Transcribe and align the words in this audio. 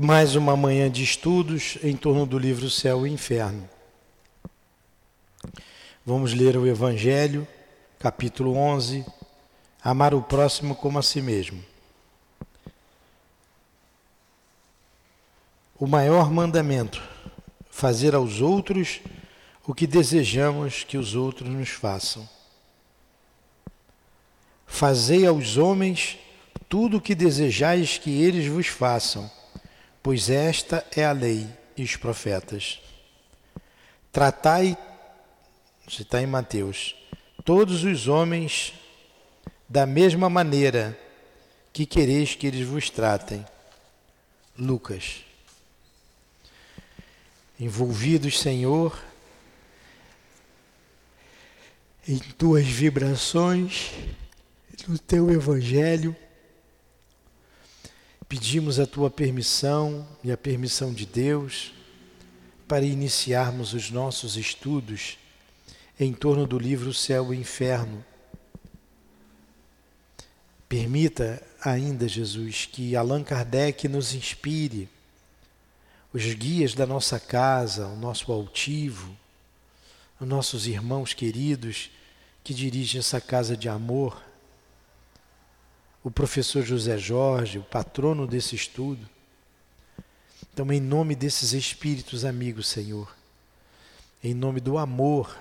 mais 0.00 0.34
uma 0.36 0.56
manhã 0.56 0.90
de 0.90 1.04
estudos 1.04 1.76
em 1.82 1.94
torno 1.94 2.24
do 2.24 2.38
livro 2.38 2.70
Céu 2.70 3.06
e 3.06 3.10
Inferno. 3.10 3.68
Vamos 6.04 6.32
ler 6.32 6.56
o 6.56 6.66
Evangelho, 6.66 7.46
capítulo 7.98 8.56
11, 8.56 9.04
Amar 9.84 10.14
o 10.14 10.22
próximo 10.22 10.74
como 10.74 10.98
a 10.98 11.02
si 11.02 11.20
mesmo. 11.20 11.62
O 15.78 15.86
maior 15.86 16.30
mandamento, 16.30 17.02
fazer 17.68 18.14
aos 18.14 18.40
outros 18.40 19.00
o 19.66 19.74
que 19.74 19.86
desejamos 19.86 20.84
que 20.84 20.96
os 20.96 21.14
outros 21.14 21.50
nos 21.50 21.68
façam. 21.68 22.26
Fazei 24.66 25.26
aos 25.26 25.58
homens 25.58 26.18
tudo 26.66 26.96
o 26.96 27.00
que 27.00 27.14
desejais 27.14 27.98
que 27.98 28.22
eles 28.22 28.46
vos 28.46 28.68
façam 28.68 29.30
pois 30.02 30.28
esta 30.28 30.84
é 30.96 31.04
a 31.04 31.12
lei 31.12 31.48
e 31.76 31.82
os 31.82 31.96
profetas. 31.96 32.80
Tratai, 34.10 34.76
se 35.88 36.02
está 36.02 36.20
em 36.20 36.26
Mateus, 36.26 36.94
todos 37.44 37.84
os 37.84 38.08
homens 38.08 38.74
da 39.68 39.86
mesma 39.86 40.28
maneira 40.28 40.98
que 41.72 41.86
quereis 41.86 42.34
que 42.34 42.46
eles 42.46 42.66
vos 42.66 42.90
tratem. 42.90 43.44
Lucas. 44.58 45.24
Envolvidos, 47.58 48.40
Senhor, 48.40 49.00
em 52.06 52.18
tuas 52.18 52.66
vibrações, 52.66 53.92
no 54.88 54.98
teu 54.98 55.30
evangelho, 55.30 56.14
Pedimos 58.32 58.80
a 58.80 58.86
tua 58.86 59.10
permissão 59.10 60.08
e 60.24 60.32
a 60.32 60.38
permissão 60.38 60.90
de 60.90 61.04
Deus 61.04 61.70
para 62.66 62.82
iniciarmos 62.82 63.74
os 63.74 63.90
nossos 63.90 64.38
estudos 64.38 65.18
em 66.00 66.14
torno 66.14 66.46
do 66.46 66.58
livro 66.58 66.94
Céu 66.94 67.34
e 67.34 67.36
Inferno. 67.36 68.02
Permita 70.66 71.46
ainda, 71.62 72.08
Jesus, 72.08 72.64
que 72.64 72.96
Allan 72.96 73.22
Kardec 73.22 73.86
nos 73.86 74.14
inspire, 74.14 74.88
os 76.10 76.24
guias 76.32 76.72
da 76.72 76.86
nossa 76.86 77.20
casa, 77.20 77.86
o 77.86 77.96
nosso 77.96 78.32
altivo, 78.32 79.14
os 80.18 80.26
nossos 80.26 80.66
irmãos 80.66 81.12
queridos 81.12 81.90
que 82.42 82.54
dirigem 82.54 82.98
essa 82.98 83.20
casa 83.20 83.54
de 83.54 83.68
amor 83.68 84.31
o 86.04 86.10
professor 86.10 86.62
José 86.62 86.98
Jorge, 86.98 87.58
o 87.58 87.62
patrono 87.62 88.26
desse 88.26 88.56
estudo. 88.56 89.08
Então, 90.52 90.70
em 90.72 90.80
nome 90.80 91.14
desses 91.14 91.52
espíritos 91.52 92.24
amigos, 92.24 92.66
Senhor, 92.68 93.14
em 94.22 94.34
nome 94.34 94.60
do 94.60 94.76
amor, 94.76 95.36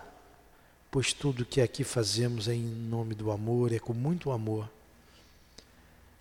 pois 0.89 1.13
tudo 1.13 1.45
que 1.45 1.61
aqui 1.61 1.83
fazemos 1.83 2.47
é 2.47 2.53
em 2.53 2.63
nome 2.63 3.15
do 3.15 3.31
amor, 3.31 3.73
é 3.73 3.79
com 3.79 3.93
muito 3.93 4.31
amor. 4.31 4.69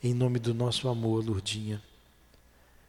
Em 0.03 0.15
nome 0.15 0.39
do 0.39 0.55
nosso 0.55 0.89
amor, 0.89 1.25
Lurdinha. 1.25 1.83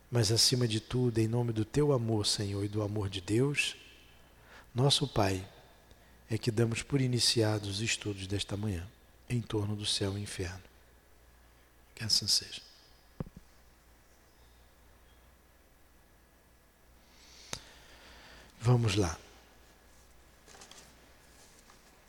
Mas 0.10 0.32
acima 0.32 0.68
de 0.68 0.80
tudo, 0.80 1.20
em 1.20 1.28
nome 1.28 1.52
do 1.52 1.66
teu 1.66 1.92
amor, 1.92 2.26
Senhor, 2.26 2.64
e 2.64 2.70
do 2.70 2.82
amor 2.82 3.10
de 3.10 3.22
Deus, 3.22 3.76
nosso 4.74 5.08
Pai, 5.08 5.46
é 6.30 6.38
que 6.38 6.50
damos 6.50 6.82
por 6.82 7.02
iniciados 7.02 7.68
os 7.70 7.82
estudos 7.82 8.26
desta 8.28 8.56
manhã, 8.56 8.88
em 9.30 9.42
torno 9.42 9.76
do 9.76 9.86
céu 9.86 10.18
e 10.18 10.22
inferno. 10.22 10.71
Que 12.02 12.06
assim 12.06 12.26
seja. 12.26 12.60
Vamos 18.60 18.96
lá. 18.96 19.16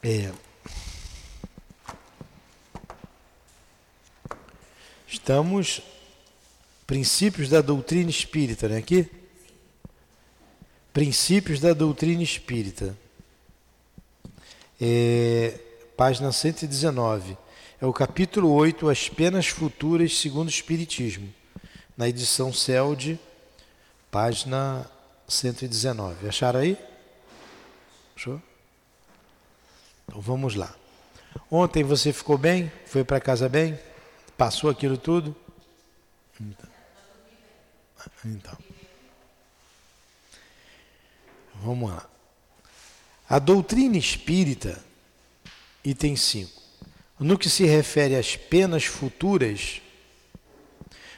É, 0.03 0.33
estamos 5.07 5.83
princípios 6.87 7.51
da 7.51 7.61
doutrina 7.61 8.09
espírita, 8.09 8.71
né? 8.71 8.79
Aqui, 8.79 9.11
princípios 10.91 11.61
da 11.61 11.75
doutrina 11.75 12.23
espírita, 12.23 12.97
é, 14.81 15.61
página 15.99 16.33
119. 16.33 17.42
É 17.83 17.85
o 17.85 17.93
capítulo 17.93 18.49
8, 18.53 18.89
As 18.89 19.09
Penas 19.09 19.49
Futuras 19.49 20.17
segundo 20.17 20.47
o 20.47 20.51
Espiritismo, 20.51 21.35
na 21.97 22.09
edição 22.09 22.53
CELD, 22.53 23.19
página 24.09 24.89
119. 25.27 26.29
Acharam 26.29 26.61
aí? 26.61 26.79
Achou? 28.15 28.41
Então 30.05 30.21
vamos 30.21 30.55
lá. 30.55 30.73
Ontem 31.51 31.83
você 31.83 32.13
ficou 32.13 32.39
bem? 32.39 32.71
Foi 32.87 33.03
para 33.03 33.19
casa 33.19 33.49
bem? 33.49 33.77
Passou 34.39 34.71
aquilo 34.71 34.97
tudo? 34.97 35.35
Então. 36.41 36.71
então. 38.25 38.59
Vamos 41.57 41.91
lá. 41.91 42.09
A 43.29 43.41
doutrina 43.41 43.99
espírita, 43.99 44.81
item 45.85 46.15
5 46.15 46.62
no 47.23 47.39
que 47.39 47.49
se 47.49 47.65
refere 47.65 48.17
às 48.17 48.37
penas 48.37 48.85
futuras, 48.85 49.81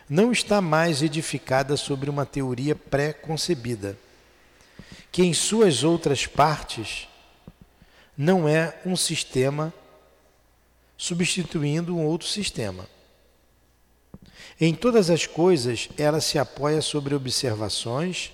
não 0.08 0.32
está 0.32 0.60
mais 0.60 1.02
edificada 1.02 1.76
sobre 1.76 2.10
uma 2.10 2.26
teoria 2.26 2.74
pré-concebida, 2.74 3.98
que 5.10 5.22
em 5.22 5.32
suas 5.32 5.82
outras 5.82 6.26
partes 6.26 7.08
não 8.16 8.48
é 8.48 8.78
um 8.84 8.96
sistema 8.96 9.72
substituindo 10.96 11.96
um 11.96 12.04
outro 12.04 12.28
sistema. 12.28 12.86
Em 14.60 14.74
todas 14.74 15.10
as 15.10 15.26
coisas, 15.26 15.88
ela 15.98 16.20
se 16.20 16.38
apoia 16.38 16.80
sobre 16.80 17.14
observações 17.14 18.30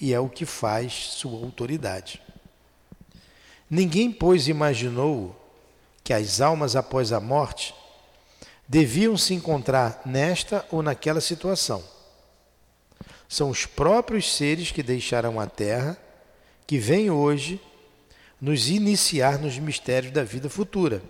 e 0.00 0.14
é 0.14 0.20
o 0.20 0.28
que 0.28 0.46
faz 0.46 0.92
sua 0.92 1.38
autoridade. 1.44 2.22
Ninguém, 3.68 4.10
pois, 4.10 4.48
imaginou 4.48 5.41
que 6.12 6.16
as 6.16 6.42
almas 6.42 6.76
após 6.76 7.10
a 7.10 7.18
morte 7.18 7.74
deviam 8.68 9.16
se 9.16 9.32
encontrar 9.32 10.02
nesta 10.04 10.62
ou 10.70 10.82
naquela 10.82 11.22
situação. 11.22 11.82
São 13.26 13.48
os 13.48 13.64
próprios 13.64 14.30
seres 14.36 14.70
que 14.70 14.82
deixaram 14.82 15.40
a 15.40 15.46
Terra 15.46 15.96
que 16.66 16.76
vêm 16.76 17.10
hoje 17.10 17.58
nos 18.38 18.68
iniciar 18.68 19.38
nos 19.38 19.58
mistérios 19.58 20.12
da 20.12 20.22
vida 20.22 20.50
futura. 20.50 21.02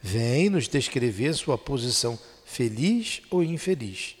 Vêm 0.00 0.48
nos 0.48 0.68
descrever 0.68 1.34
sua 1.34 1.58
posição 1.58 2.16
feliz 2.44 3.20
ou 3.30 3.42
infeliz, 3.42 4.14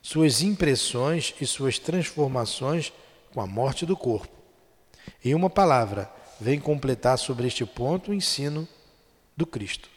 suas 0.00 0.40
impressões 0.40 1.34
e 1.38 1.46
suas 1.46 1.78
transformações 1.78 2.90
com 3.34 3.40
a 3.42 3.46
morte 3.46 3.84
do 3.84 3.98
corpo. 3.98 4.32
Em 5.22 5.34
uma 5.34 5.50
palavra, 5.50 6.10
vem 6.42 6.58
completar 6.58 7.18
sobre 7.18 7.46
este 7.46 7.64
ponto 7.64 8.10
o 8.10 8.14
ensino 8.14 8.68
do 9.36 9.46
Cristo. 9.46 9.88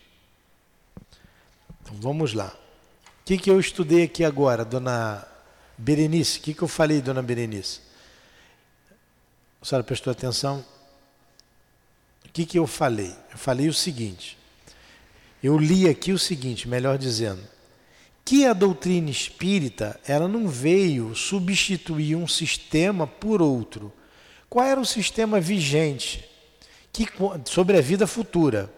Então 1.81 1.95
vamos 2.00 2.33
lá. 2.33 2.56
O 3.22 3.25
que, 3.25 3.38
que 3.38 3.50
eu 3.50 3.59
estudei 3.59 4.03
aqui 4.03 4.23
agora, 4.23 4.63
dona 4.63 5.28
Berenice? 5.78 6.38
O 6.38 6.41
que, 6.44 6.53
que 6.53 6.61
eu 6.61 6.67
falei, 6.67 7.01
dona 7.01 7.23
Berenice? 7.23 7.81
A 9.59 9.66
senhora 9.66 9.84
prestou 9.84 10.11
atenção? 10.11 10.63
O 12.23 12.29
que, 12.29 12.45
que 12.45 12.59
eu 12.59 12.67
falei? 12.67 13.16
Eu 13.31 13.38
falei 13.38 13.67
o 13.67 13.73
seguinte. 13.73 14.38
Eu 15.41 15.57
li 15.57 15.89
aqui 15.89 16.11
o 16.11 16.19
seguinte, 16.19 16.67
melhor 16.67 17.00
dizendo, 17.00 17.41
que 18.23 18.45
a 18.45 18.53
doutrina 18.53 19.09
espírita 19.09 20.00
ela 20.07 20.28
não 20.28 20.47
veio 20.47 21.16
substituir 21.16 22.16
um 22.16 22.28
sistema 22.28 23.08
por 23.08 23.41
outro. 23.41 23.91
Qual 24.47 24.66
era 24.66 24.79
o 24.79 24.85
sistema 24.85 25.40
vigente? 25.40 26.34
Que, 26.96 27.08
sobre 27.46 27.78
a 27.78 27.82
vida 27.82 28.08
futura 28.08 28.72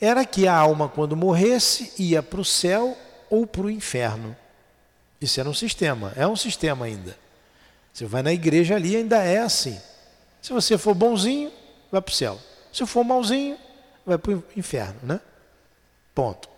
era 0.00 0.24
que 0.24 0.46
a 0.46 0.54
alma, 0.54 0.88
quando 0.88 1.16
morresse, 1.16 1.92
ia 1.98 2.22
para 2.22 2.40
o 2.40 2.44
céu 2.44 2.96
ou 3.30 3.46
para 3.46 3.62
o 3.62 3.70
inferno. 3.70 4.36
Isso 5.20 5.40
era 5.40 5.48
um 5.48 5.54
sistema, 5.54 6.12
é 6.16 6.26
um 6.26 6.36
sistema 6.36 6.86
ainda. 6.86 7.16
Você 7.92 8.04
vai 8.04 8.22
na 8.22 8.32
igreja 8.32 8.76
ali, 8.76 8.96
ainda 8.96 9.22
é 9.22 9.38
assim. 9.38 9.80
Se 10.42 10.52
você 10.52 10.76
for 10.76 10.94
bonzinho, 10.94 11.50
vai 11.90 12.02
para 12.02 12.12
o 12.12 12.14
céu. 12.14 12.38
Se 12.72 12.84
for 12.84 13.02
malzinho, 13.02 13.56
vai 14.04 14.18
para 14.18 14.32
o 14.32 14.44
inferno, 14.54 14.96
né? 15.02 15.20
Ponto. 16.14 16.48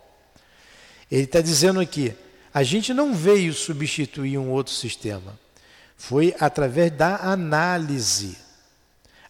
Ele 1.09 1.23
está 1.23 1.39
dizendo 1.39 1.79
aqui: 1.79 2.13
a 2.53 2.61
gente 2.61 2.93
não 2.93 3.13
veio 3.13 3.53
substituir 3.53 4.37
um 4.37 4.51
outro 4.51 4.73
sistema. 4.73 5.39
Foi 5.95 6.35
através 6.39 6.91
da 6.91 7.15
análise. 7.17 8.37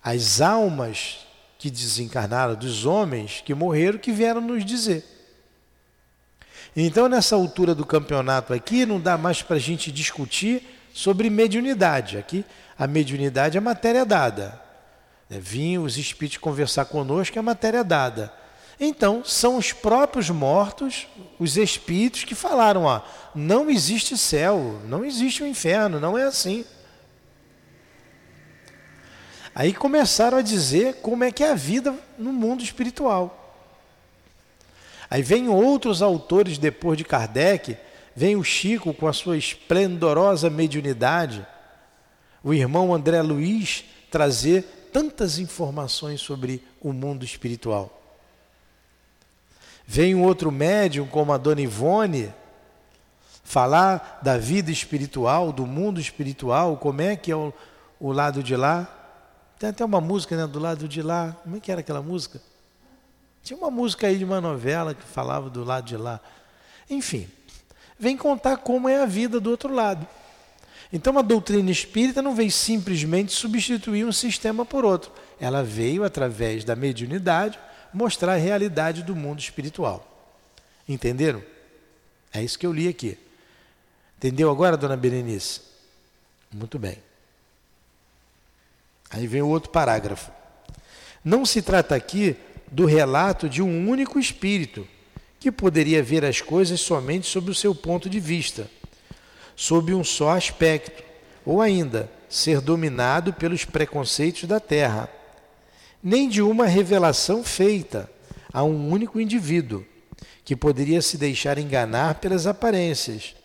As 0.03 0.41
almas 0.41 1.27
que 1.59 1.69
desencarnaram, 1.69 2.55
dos 2.55 2.85
homens 2.85 3.43
que 3.45 3.53
morreram, 3.53 3.99
que 3.99 4.13
vieram 4.13 4.39
nos 4.39 4.63
dizer. 4.63 5.05
Então, 6.73 7.09
nessa 7.09 7.35
altura 7.35 7.75
do 7.75 7.85
campeonato 7.85 8.53
aqui, 8.53 8.85
não 8.85 8.99
dá 8.99 9.17
mais 9.17 9.41
para 9.41 9.57
a 9.57 9.59
gente 9.59 9.91
discutir 9.91 10.63
sobre 10.93 11.29
mediunidade. 11.29 12.17
Aqui, 12.17 12.45
a 12.77 12.87
mediunidade 12.87 13.57
é 13.57 13.61
matéria 13.61 14.05
dada. 14.05 14.59
É, 15.29 15.37
Vinham 15.37 15.83
os 15.83 15.97
espíritos 15.97 16.37
conversar 16.37 16.85
conosco, 16.85 17.37
é 17.37 17.41
matéria 17.41 17.83
dada. 17.83 18.33
Então, 18.79 19.21
são 19.25 19.57
os 19.57 19.73
próprios 19.73 20.29
mortos, 20.29 21.07
os 21.37 21.57
espíritos, 21.57 22.23
que 22.23 22.35
falaram: 22.35 22.83
ó, 22.83 23.01
não 23.35 23.69
existe 23.69 24.17
céu, 24.17 24.79
não 24.85 25.03
existe 25.03 25.43
o 25.43 25.47
inferno, 25.47 25.99
não 25.99 26.17
é 26.17 26.23
assim. 26.23 26.63
Aí 29.53 29.73
começaram 29.73 30.37
a 30.37 30.41
dizer 30.41 30.95
como 31.01 31.23
é 31.23 31.31
que 31.31 31.43
é 31.43 31.51
a 31.51 31.55
vida 31.55 31.93
no 32.17 32.31
mundo 32.31 32.63
espiritual. 32.63 33.35
Aí 35.09 35.23
vem 35.23 35.49
outros 35.49 36.01
autores 36.01 36.57
depois 36.57 36.97
de 36.97 37.03
Kardec, 37.03 37.75
vem 38.15 38.35
o 38.35 38.43
Chico 38.43 38.93
com 38.93 39.07
a 39.07 39.13
sua 39.13 39.37
esplendorosa 39.37 40.49
mediunidade, 40.49 41.45
o 42.43 42.53
irmão 42.53 42.93
André 42.93 43.21
Luiz 43.21 43.85
trazer 44.11 44.89
tantas 44.93 45.39
informações 45.39 46.21
sobre 46.21 46.63
o 46.79 46.93
mundo 46.93 47.25
espiritual. 47.25 47.95
Vem 49.85 50.13
um 50.13 50.23
outro 50.23 50.51
médium, 50.51 51.07
como 51.07 51.33
a 51.33 51.37
Dona 51.37 51.61
Ivone, 51.61 52.31
falar 53.43 54.19
da 54.21 54.37
vida 54.37 54.71
espiritual, 54.71 55.51
do 55.51 55.65
mundo 55.65 55.99
espiritual, 55.99 56.77
como 56.77 57.01
é 57.01 57.15
que 57.15 57.31
é 57.31 57.35
o, 57.35 57.51
o 57.99 58.11
lado 58.11 58.43
de 58.43 58.55
lá. 58.55 58.98
Tem 59.59 59.69
até 59.69 59.83
uma 59.83 59.99
música 59.99 60.37
né, 60.37 60.47
do 60.47 60.57
lado 60.57 60.87
de 60.87 61.01
lá. 61.01 61.35
Como 61.43 61.57
é 61.57 61.59
que 61.59 61.69
era 61.69 61.81
aquela 61.81 62.01
música? 62.01 62.41
Tinha 63.43 63.57
uma 63.57 63.69
música 63.69 64.07
aí 64.07 64.17
de 64.17 64.23
uma 64.23 64.39
novela 64.39 64.95
que 64.95 65.03
falava 65.03 65.49
do 65.49 65.65
lado 65.65 65.85
de 65.85 65.97
lá. 65.97 66.21
Enfim, 66.89 67.27
vem 67.99 68.15
contar 68.15 68.57
como 68.57 68.87
é 68.87 69.01
a 69.01 69.05
vida 69.05 69.37
do 69.39 69.49
outro 69.49 69.73
lado. 69.73 70.07
Então 70.91 71.19
a 71.19 71.21
doutrina 71.21 71.69
espírita 71.69 72.21
não 72.21 72.33
veio 72.33 72.51
simplesmente 72.51 73.33
substituir 73.33 74.05
um 74.05 74.11
sistema 74.13 74.65
por 74.65 74.85
outro. 74.85 75.11
Ela 75.39 75.61
veio, 75.61 76.05
através 76.05 76.63
da 76.63 76.75
mediunidade, 76.75 77.59
mostrar 77.93 78.33
a 78.33 78.37
realidade 78.37 79.03
do 79.03 79.15
mundo 79.15 79.39
espiritual. 79.39 80.05
Entenderam? 80.87 81.43
É 82.33 82.41
isso 82.41 82.57
que 82.57 82.65
eu 82.65 82.73
li 82.73 82.87
aqui. 82.87 83.17
Entendeu 84.17 84.49
agora, 84.49 84.77
dona 84.77 84.95
Berenice? 84.95 85.61
Muito 86.51 86.79
bem. 86.79 87.08
Aí 89.09 89.27
vem 89.27 89.41
o 89.41 89.47
outro 89.47 89.71
parágrafo. 89.71 90.31
Não 91.23 91.45
se 91.45 91.61
trata 91.61 91.95
aqui 91.95 92.35
do 92.71 92.85
relato 92.85 93.49
de 93.49 93.61
um 93.61 93.89
único 93.89 94.19
espírito 94.19 94.87
que 95.39 95.51
poderia 95.51 96.03
ver 96.03 96.23
as 96.25 96.41
coisas 96.41 96.79
somente 96.81 97.27
sob 97.27 97.49
o 97.49 97.55
seu 97.55 97.73
ponto 97.73 98.09
de 98.09 98.19
vista, 98.19 98.69
sob 99.55 99.93
um 99.93 100.03
só 100.03 100.31
aspecto, 100.31 101.03
ou 101.45 101.61
ainda 101.61 102.09
ser 102.29 102.61
dominado 102.61 103.33
pelos 103.33 103.65
preconceitos 103.65 104.43
da 104.43 104.59
terra 104.59 105.09
nem 106.01 106.29
de 106.29 106.41
uma 106.41 106.65
revelação 106.65 107.43
feita 107.43 108.09
a 108.51 108.63
um 108.63 108.89
único 108.89 109.19
indivíduo, 109.19 109.85
que 110.43 110.55
poderia 110.55 111.01
se 111.01 111.17
deixar 111.17 111.57
enganar 111.57 112.15
pelas 112.15 112.47
aparências, 112.47 113.35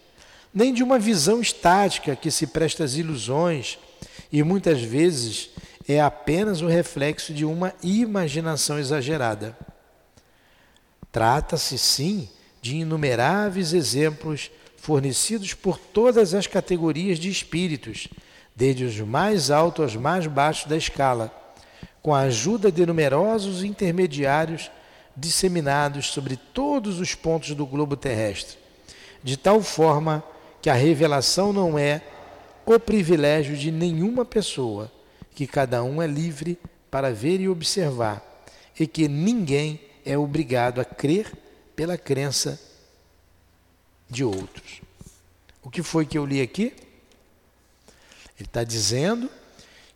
nem 0.52 0.72
de 0.72 0.82
uma 0.82 0.98
visão 0.98 1.40
estática 1.40 2.14
que 2.14 2.30
se 2.30 2.46
presta 2.46 2.84
às 2.84 2.94
ilusões 2.94 3.78
e 4.34 4.42
muitas 4.42 4.82
vezes 4.82 5.50
é 5.86 6.00
apenas 6.00 6.60
o 6.60 6.66
reflexo 6.66 7.32
de 7.32 7.44
uma 7.44 7.72
imaginação 7.84 8.80
exagerada. 8.80 9.56
Trata-se, 11.12 11.78
sim, 11.78 12.28
de 12.60 12.78
inumeráveis 12.78 13.72
exemplos 13.72 14.50
fornecidos 14.76 15.54
por 15.54 15.78
todas 15.78 16.34
as 16.34 16.48
categorias 16.48 17.20
de 17.20 17.30
espíritos, 17.30 18.08
desde 18.56 18.82
os 18.82 18.98
mais 18.98 19.52
altos 19.52 19.84
aos 19.84 19.94
mais 19.94 20.26
baixos 20.26 20.68
da 20.68 20.76
escala 20.76 21.32
com 22.02 22.12
a 22.12 22.22
ajuda 22.22 22.72
de 22.72 22.84
numerosos 22.84 23.62
intermediários 23.62 24.68
disseminados 25.16 26.08
sobre 26.08 26.36
todos 26.36 26.98
os 26.98 27.14
pontos 27.14 27.54
do 27.54 27.64
globo 27.64 27.96
terrestre, 27.96 28.58
de 29.22 29.36
tal 29.36 29.62
forma 29.62 30.24
que 30.60 30.68
a 30.68 30.74
revelação 30.74 31.52
não 31.52 31.78
é 31.78 32.02
o 32.66 32.78
privilégio 32.78 33.56
de 33.56 33.70
nenhuma 33.70 34.24
pessoa, 34.24 34.90
que 35.34 35.46
cada 35.46 35.82
um 35.82 36.00
é 36.00 36.06
livre 36.06 36.58
para 36.90 37.12
ver 37.12 37.40
e 37.40 37.48
observar, 37.48 38.22
e 38.78 38.86
que 38.86 39.08
ninguém 39.08 39.80
é 40.04 40.16
obrigado 40.16 40.80
a 40.80 40.84
crer 40.84 41.32
pela 41.74 41.98
crença 41.98 42.60
de 44.08 44.24
outros. 44.24 44.80
O 45.62 45.70
que 45.70 45.82
foi 45.82 46.06
que 46.06 46.16
eu 46.16 46.26
li 46.26 46.40
aqui? 46.40 46.74
Ele 48.38 48.46
está 48.46 48.64
dizendo 48.64 49.30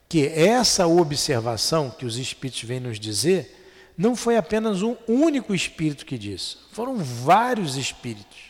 que 0.09 0.27
essa 0.27 0.87
observação 0.87 1.91
que 1.91 2.07
os 2.07 2.17
espíritos 2.17 2.63
vêm 2.63 2.81
nos 2.81 2.99
dizer 2.99 3.55
não 3.97 4.15
foi 4.15 4.37
apenas 4.37 4.81
um 4.81 4.97
único 5.07 5.55
espírito 5.55 6.07
que 6.07 6.17
disse, 6.17 6.57
foram 6.73 6.97
vários 6.97 7.77
espíritos 7.77 8.48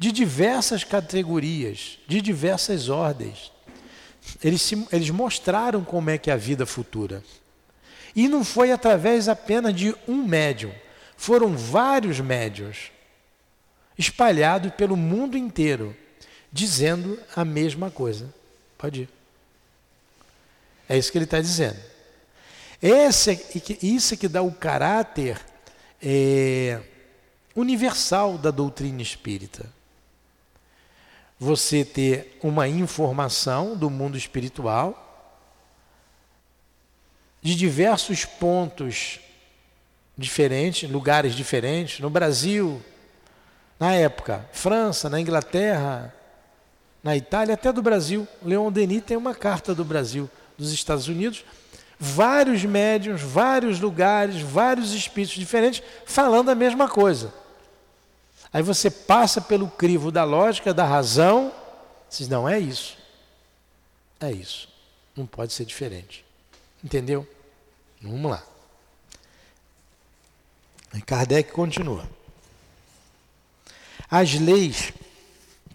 de 0.00 0.10
diversas 0.10 0.82
categorias, 0.82 1.98
de 2.08 2.22
diversas 2.22 2.88
ordens. 2.88 3.52
Eles, 4.42 4.62
se, 4.62 4.86
eles 4.90 5.10
mostraram 5.10 5.84
como 5.84 6.08
é 6.08 6.16
que 6.16 6.30
é 6.30 6.32
a 6.32 6.38
vida 6.38 6.64
futura. 6.64 7.22
E 8.16 8.26
não 8.26 8.42
foi 8.42 8.72
através 8.72 9.28
apenas 9.28 9.74
de 9.74 9.94
um 10.08 10.26
médium, 10.26 10.72
foram 11.18 11.54
vários 11.54 12.18
médiums 12.18 12.90
espalhados 13.98 14.72
pelo 14.72 14.96
mundo 14.96 15.36
inteiro, 15.36 15.94
dizendo 16.50 17.20
a 17.36 17.44
mesma 17.44 17.90
coisa. 17.90 18.32
Pode 18.78 19.02
ir. 19.02 19.08
É 20.88 20.96
isso 20.96 21.12
que 21.12 21.18
ele 21.18 21.26
está 21.26 21.42
dizendo. 21.42 21.78
Esse, 22.80 23.32
é 23.32 23.38
isso 23.82 24.14
é 24.14 24.16
que 24.16 24.28
dá 24.28 24.40
o 24.40 24.50
caráter 24.50 25.38
é, 26.02 26.80
universal 27.54 28.38
da 28.38 28.50
doutrina 28.50 29.02
espírita. 29.02 29.78
Você 31.40 31.84
ter 31.86 32.38
uma 32.42 32.68
informação 32.68 33.74
do 33.74 33.88
mundo 33.88 34.16
espiritual 34.16 35.06
de 37.40 37.54
diversos 37.54 38.26
pontos 38.26 39.18
diferentes, 40.16 40.88
lugares 40.90 41.34
diferentes, 41.34 41.98
no 41.98 42.10
Brasil, 42.10 42.82
na 43.78 43.94
época, 43.94 44.46
França, 44.52 45.08
na 45.08 45.18
Inglaterra, 45.18 46.14
na 47.02 47.16
Itália, 47.16 47.54
até 47.54 47.72
do 47.72 47.80
Brasil. 47.80 48.28
Leon 48.42 48.70
Denis 48.70 49.02
tem 49.02 49.16
uma 49.16 49.34
carta 49.34 49.74
do 49.74 49.82
Brasil 49.82 50.28
dos 50.58 50.74
Estados 50.74 51.08
Unidos, 51.08 51.42
vários 51.98 52.62
médiums, 52.66 53.22
vários 53.22 53.80
lugares, 53.80 54.42
vários 54.42 54.92
espíritos 54.92 55.38
diferentes 55.38 55.82
falando 56.04 56.50
a 56.50 56.54
mesma 56.54 56.86
coisa. 56.86 57.32
Aí 58.52 58.62
você 58.62 58.90
passa 58.90 59.40
pelo 59.40 59.68
crivo 59.68 60.10
da 60.10 60.24
lógica, 60.24 60.74
da 60.74 60.84
razão, 60.84 61.52
diz, 62.10 62.28
não, 62.28 62.48
é 62.48 62.58
isso. 62.58 62.98
É 64.18 64.30
isso. 64.30 64.68
Não 65.16 65.26
pode 65.26 65.52
ser 65.52 65.64
diferente. 65.64 66.24
Entendeu? 66.82 67.26
Vamos 68.02 68.30
lá. 68.30 68.44
Kardec 71.06 71.52
continua. 71.52 72.08
As 74.10 74.34
leis 74.34 74.92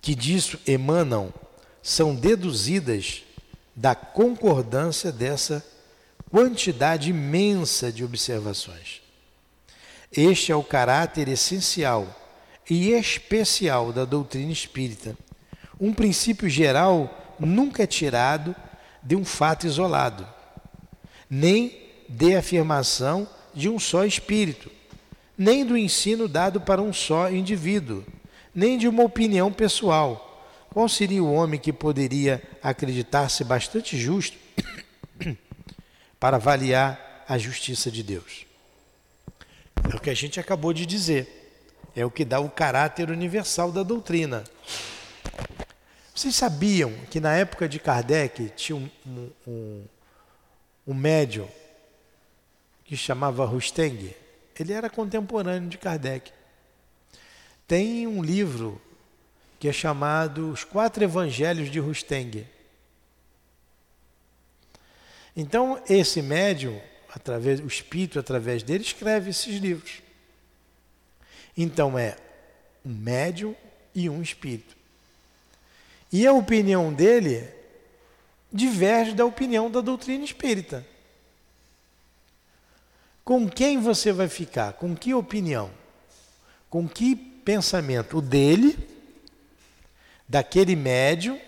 que 0.02 0.14
disso 0.14 0.60
emanam 0.68 1.34
são 1.82 2.14
deduzidas 2.14 3.24
da 3.74 3.96
concordância 3.96 5.12
dessa 5.12 5.66
quantidade 6.30 7.10
imensa 7.10 7.92
de 7.92 8.04
observações. 8.04 9.02
Este 10.12 10.52
é 10.52 10.56
o 10.56 10.64
caráter 10.64 11.28
essencial 11.28 12.25
e 12.70 12.92
especial 12.92 13.92
da 13.92 14.06
doutrina 14.06 14.52
espírita. 14.52 15.18
Um 15.80 15.94
princípio 15.94 16.50
geral 16.50 17.36
nunca 17.40 17.84
é 17.84 17.88
tirado 17.88 18.56
de 19.04 19.16
um 19.16 19.26
fato 19.26 19.68
isolado, 19.68 20.28
nem 21.30 21.78
de 22.08 22.36
afirmação 22.36 23.28
de 23.54 23.70
um 23.70 23.78
só 23.78 24.06
espírito, 24.06 24.72
nem 25.38 25.66
do 25.66 25.78
ensino 25.78 26.28
dado 26.28 26.62
para 26.62 26.82
um 26.82 26.94
só 26.94 27.30
indivíduo, 27.30 28.04
nem 28.54 28.78
de 28.78 28.88
uma 28.88 29.04
opinião 29.04 29.52
pessoal 29.52 30.26
qual 30.76 30.90
seria 30.90 31.24
o 31.24 31.32
homem 31.32 31.58
que 31.58 31.72
poderia 31.72 32.44
acreditar-se 32.62 33.46
bastante 33.46 33.98
justo 33.98 34.38
para 36.20 36.36
avaliar 36.36 37.24
a 37.30 37.38
justiça 37.38 37.90
de 37.90 38.04
Deus? 38.04 38.46
É 39.90 39.96
o 39.96 40.02
que 40.02 40.10
a 40.10 40.14
gente 40.14 40.38
acabou 40.38 40.74
de 40.74 40.86
dizer. 40.86 41.45
É 41.96 42.06
o 42.06 42.12
que 42.12 42.26
dá 42.26 42.40
o 42.40 42.50
caráter 42.50 43.10
universal 43.10 43.72
da 43.72 43.82
doutrina. 43.82 44.44
Vocês 46.14 46.36
sabiam 46.36 46.94
que 47.10 47.20
na 47.20 47.36
época 47.36 47.68
de 47.68 47.80
Kardec 47.80 48.50
tinha 48.56 48.76
um, 48.76 48.90
um, 49.06 49.32
um, 49.48 49.84
um 50.88 50.94
médium 50.94 51.48
que 52.84 52.98
chamava 52.98 53.46
Rusteng? 53.46 54.16
Ele 54.60 54.74
era 54.74 54.90
contemporâneo 54.90 55.70
de 55.70 55.78
Kardec. 55.78 56.32
tem 57.68 58.08
um 58.08 58.22
livro 58.22 58.82
que 59.60 59.68
é 59.68 59.74
chamado 59.74 60.52
Os 60.52 60.64
Quatro 60.64 61.04
Evangelhos 61.04 61.72
de 61.72 61.80
Rusteng. 61.80 62.46
Então, 65.36 65.82
esse 65.90 66.22
médium, 66.22 66.80
através, 67.14 67.60
o 67.60 67.68
espírito 67.68 68.20
através 68.20 68.64
dele, 68.64 68.84
escreve 68.84 69.32
esses 69.32 69.60
livros. 69.60 70.05
Então, 71.58 71.98
é 71.98 72.18
um 72.86 72.94
médium 72.94 73.56
e 73.94 74.10
um 74.10 74.22
espírito. 74.22 74.76
E 76.12 76.26
a 76.26 76.34
opinião 76.34 76.94
dele 76.94 77.48
diverge 78.52 79.14
da 79.14 79.26
opinião 79.26 79.70
da 79.70 79.82
doutrina 79.82 80.24
espírita. 80.24 80.86
Com 83.24 83.50
quem 83.50 83.80
você 83.80 84.14
vai 84.14 84.30
ficar? 84.30 84.74
Com 84.74 84.96
que 84.96 85.14
opinião? 85.14 85.72
Com 86.70 86.88
que 86.88 87.16
pensamento? 87.16 88.20
O 88.20 88.22
dele, 88.22 88.78
daquele 90.28 90.76
médium, 90.76 91.40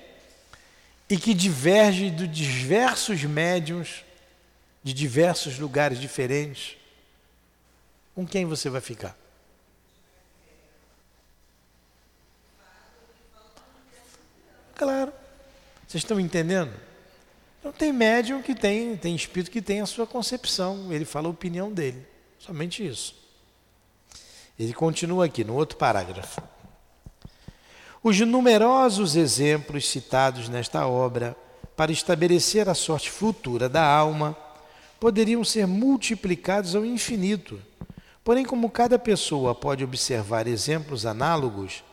e 1.10 1.18
que 1.18 1.34
diverge 1.34 2.10
de 2.10 2.28
diversos 2.28 3.24
médiums, 3.24 4.04
de 4.84 4.94
diversos 4.94 5.58
lugares 5.60 6.00
diferentes. 6.00 6.76
Com 8.14 8.26
quem 8.28 8.46
você 8.46 8.70
vai 8.70 8.82
ficar? 8.82 9.16
Claro. 14.77 15.12
Vocês 15.88 16.03
estão 16.03 16.19
entendendo? 16.19 16.72
Então 17.60 17.72
tem 17.72 17.91
médium 17.91 18.41
que 18.41 18.53
tem, 18.53 18.96
tem 18.96 19.15
espírito 19.15 19.50
que 19.50 19.62
tem 19.62 19.81
a 19.81 19.86
sua 19.88 20.05
concepção, 20.05 20.93
ele 20.93 21.03
fala 21.03 21.27
a 21.27 21.31
opinião 21.31 21.72
dele. 21.72 22.05
Somente 22.38 22.86
isso. 22.86 23.15
Ele 24.57 24.74
continua 24.74 25.25
aqui 25.25 25.43
no 25.43 25.55
outro 25.55 25.77
parágrafo. 25.77 26.41
Os 28.03 28.19
numerosos 28.19 29.15
exemplos 29.15 29.89
citados 29.89 30.48
nesta 30.48 30.88
obra 30.88 31.36
para 31.75 31.91
estabelecer 31.91 32.69
a 32.69 32.75
sorte 32.75 33.10
futura 33.10 33.67
da 33.67 33.84
alma 33.84 34.38
poderiam 35.00 35.43
ser 35.43 35.65
multiplicados 35.65 36.75
ao 36.75 36.86
infinito. 36.86 37.60
Porém, 38.24 38.46
como 38.46 38.69
cada 38.69 39.00
pessoa 39.00 39.55
pode 39.55 39.84
observar 39.84 40.48
exemplos 40.48 41.05
análogos, 41.05 41.84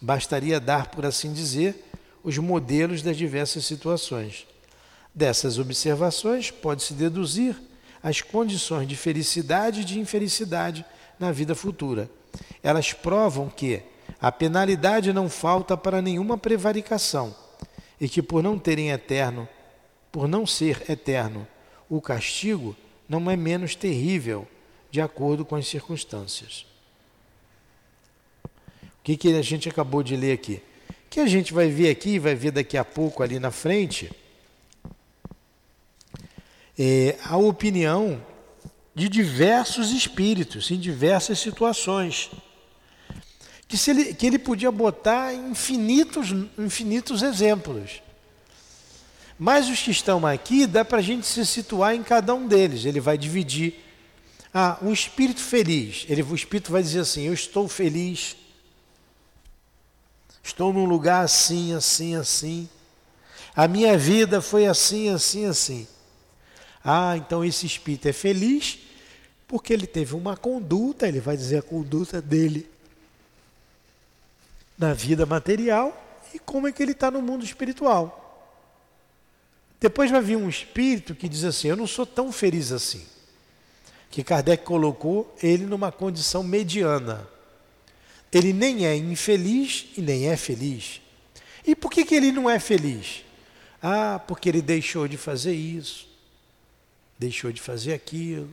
bastaria 0.00 0.60
dar, 0.60 0.88
por 0.88 1.06
assim 1.06 1.32
dizer, 1.32 1.85
os 2.26 2.38
modelos 2.38 3.02
das 3.02 3.16
diversas 3.16 3.64
situações. 3.64 4.48
Dessas 5.14 5.60
observações, 5.60 6.50
pode-se 6.50 6.92
deduzir 6.92 7.56
as 8.02 8.20
condições 8.20 8.88
de 8.88 8.96
felicidade 8.96 9.82
e 9.82 9.84
de 9.84 10.00
infelicidade 10.00 10.84
na 11.20 11.30
vida 11.30 11.54
futura. 11.54 12.10
Elas 12.64 12.92
provam 12.92 13.48
que 13.48 13.80
a 14.20 14.32
penalidade 14.32 15.12
não 15.12 15.30
falta 15.30 15.76
para 15.76 16.02
nenhuma 16.02 16.36
prevaricação 16.36 17.32
e 18.00 18.08
que 18.08 18.20
por 18.20 18.42
não 18.42 18.58
terem 18.58 18.90
eterno, 18.90 19.48
por 20.10 20.26
não 20.26 20.44
ser 20.44 20.90
eterno, 20.90 21.46
o 21.88 22.00
castigo 22.00 22.76
não 23.08 23.30
é 23.30 23.36
menos 23.36 23.76
terrível 23.76 24.48
de 24.90 25.00
acordo 25.00 25.44
com 25.44 25.54
as 25.54 25.68
circunstâncias. 25.68 26.66
O 28.44 29.04
que, 29.04 29.16
que 29.16 29.32
a 29.32 29.42
gente 29.42 29.68
acabou 29.68 30.02
de 30.02 30.16
ler 30.16 30.32
aqui? 30.32 30.60
Que 31.08 31.20
a 31.20 31.26
gente 31.26 31.52
vai 31.52 31.68
ver 31.68 31.90
aqui, 31.90 32.18
vai 32.18 32.34
ver 32.34 32.50
daqui 32.50 32.76
a 32.76 32.84
pouco 32.84 33.22
ali 33.22 33.38
na 33.38 33.50
frente, 33.50 34.10
é 36.78 37.16
a 37.24 37.36
opinião 37.36 38.22
de 38.94 39.08
diversos 39.08 39.92
espíritos, 39.92 40.70
em 40.70 40.78
diversas 40.78 41.38
situações. 41.38 42.30
Que, 43.68 43.76
se 43.76 43.90
ele, 43.90 44.14
que 44.14 44.26
ele 44.26 44.38
podia 44.38 44.70
botar 44.70 45.34
infinitos, 45.34 46.28
infinitos 46.58 47.22
exemplos. 47.22 48.02
Mas 49.38 49.68
os 49.68 49.80
que 49.80 49.90
estão 49.90 50.26
aqui, 50.26 50.66
dá 50.66 50.84
para 50.84 50.98
a 50.98 51.02
gente 51.02 51.26
se 51.26 51.44
situar 51.44 51.94
em 51.94 52.02
cada 52.02 52.34
um 52.34 52.46
deles. 52.46 52.84
Ele 52.84 53.00
vai 53.00 53.18
dividir. 53.18 53.82
Ah, 54.52 54.78
um 54.80 54.92
espírito 54.92 55.40
feliz. 55.40 56.06
Ele, 56.08 56.22
o 56.22 56.34
espírito 56.34 56.72
vai 56.72 56.82
dizer 56.82 57.00
assim: 57.00 57.26
Eu 57.26 57.34
estou 57.34 57.68
feliz 57.68 58.36
Estou 60.46 60.72
num 60.72 60.84
lugar 60.84 61.24
assim, 61.24 61.74
assim, 61.74 62.14
assim. 62.14 62.68
A 63.54 63.66
minha 63.66 63.98
vida 63.98 64.40
foi 64.40 64.64
assim, 64.64 65.08
assim, 65.08 65.44
assim. 65.44 65.88
Ah, 66.84 67.16
então 67.16 67.44
esse 67.44 67.66
espírito 67.66 68.06
é 68.06 68.12
feliz 68.12 68.78
porque 69.48 69.72
ele 69.72 69.88
teve 69.88 70.14
uma 70.14 70.36
conduta, 70.36 71.08
ele 71.08 71.18
vai 71.18 71.36
dizer 71.36 71.58
a 71.58 71.62
conduta 71.62 72.22
dele 72.22 72.70
na 74.78 74.94
vida 74.94 75.26
material 75.26 76.00
e 76.32 76.38
como 76.38 76.68
é 76.68 76.72
que 76.72 76.80
ele 76.80 76.92
está 76.92 77.10
no 77.10 77.20
mundo 77.20 77.44
espiritual. 77.44 78.22
Depois 79.80 80.12
vai 80.12 80.22
vir 80.22 80.36
um 80.36 80.48
espírito 80.48 81.12
que 81.12 81.28
diz 81.28 81.42
assim: 81.42 81.66
Eu 81.66 81.76
não 81.76 81.88
sou 81.88 82.06
tão 82.06 82.30
feliz 82.30 82.70
assim. 82.70 83.04
Que 84.12 84.22
Kardec 84.22 84.64
colocou 84.64 85.34
ele 85.42 85.66
numa 85.66 85.90
condição 85.90 86.44
mediana. 86.44 87.34
Ele 88.36 88.52
nem 88.52 88.84
é 88.86 88.94
infeliz 88.94 89.86
e 89.96 90.02
nem 90.02 90.28
é 90.28 90.36
feliz. 90.36 91.00
E 91.66 91.74
por 91.74 91.90
que, 91.90 92.04
que 92.04 92.14
ele 92.14 92.30
não 92.30 92.50
é 92.50 92.60
feliz? 92.60 93.24
Ah, 93.82 94.20
porque 94.28 94.50
ele 94.50 94.60
deixou 94.60 95.08
de 95.08 95.16
fazer 95.16 95.54
isso, 95.54 96.06
deixou 97.18 97.50
de 97.50 97.62
fazer 97.62 97.94
aquilo, 97.94 98.50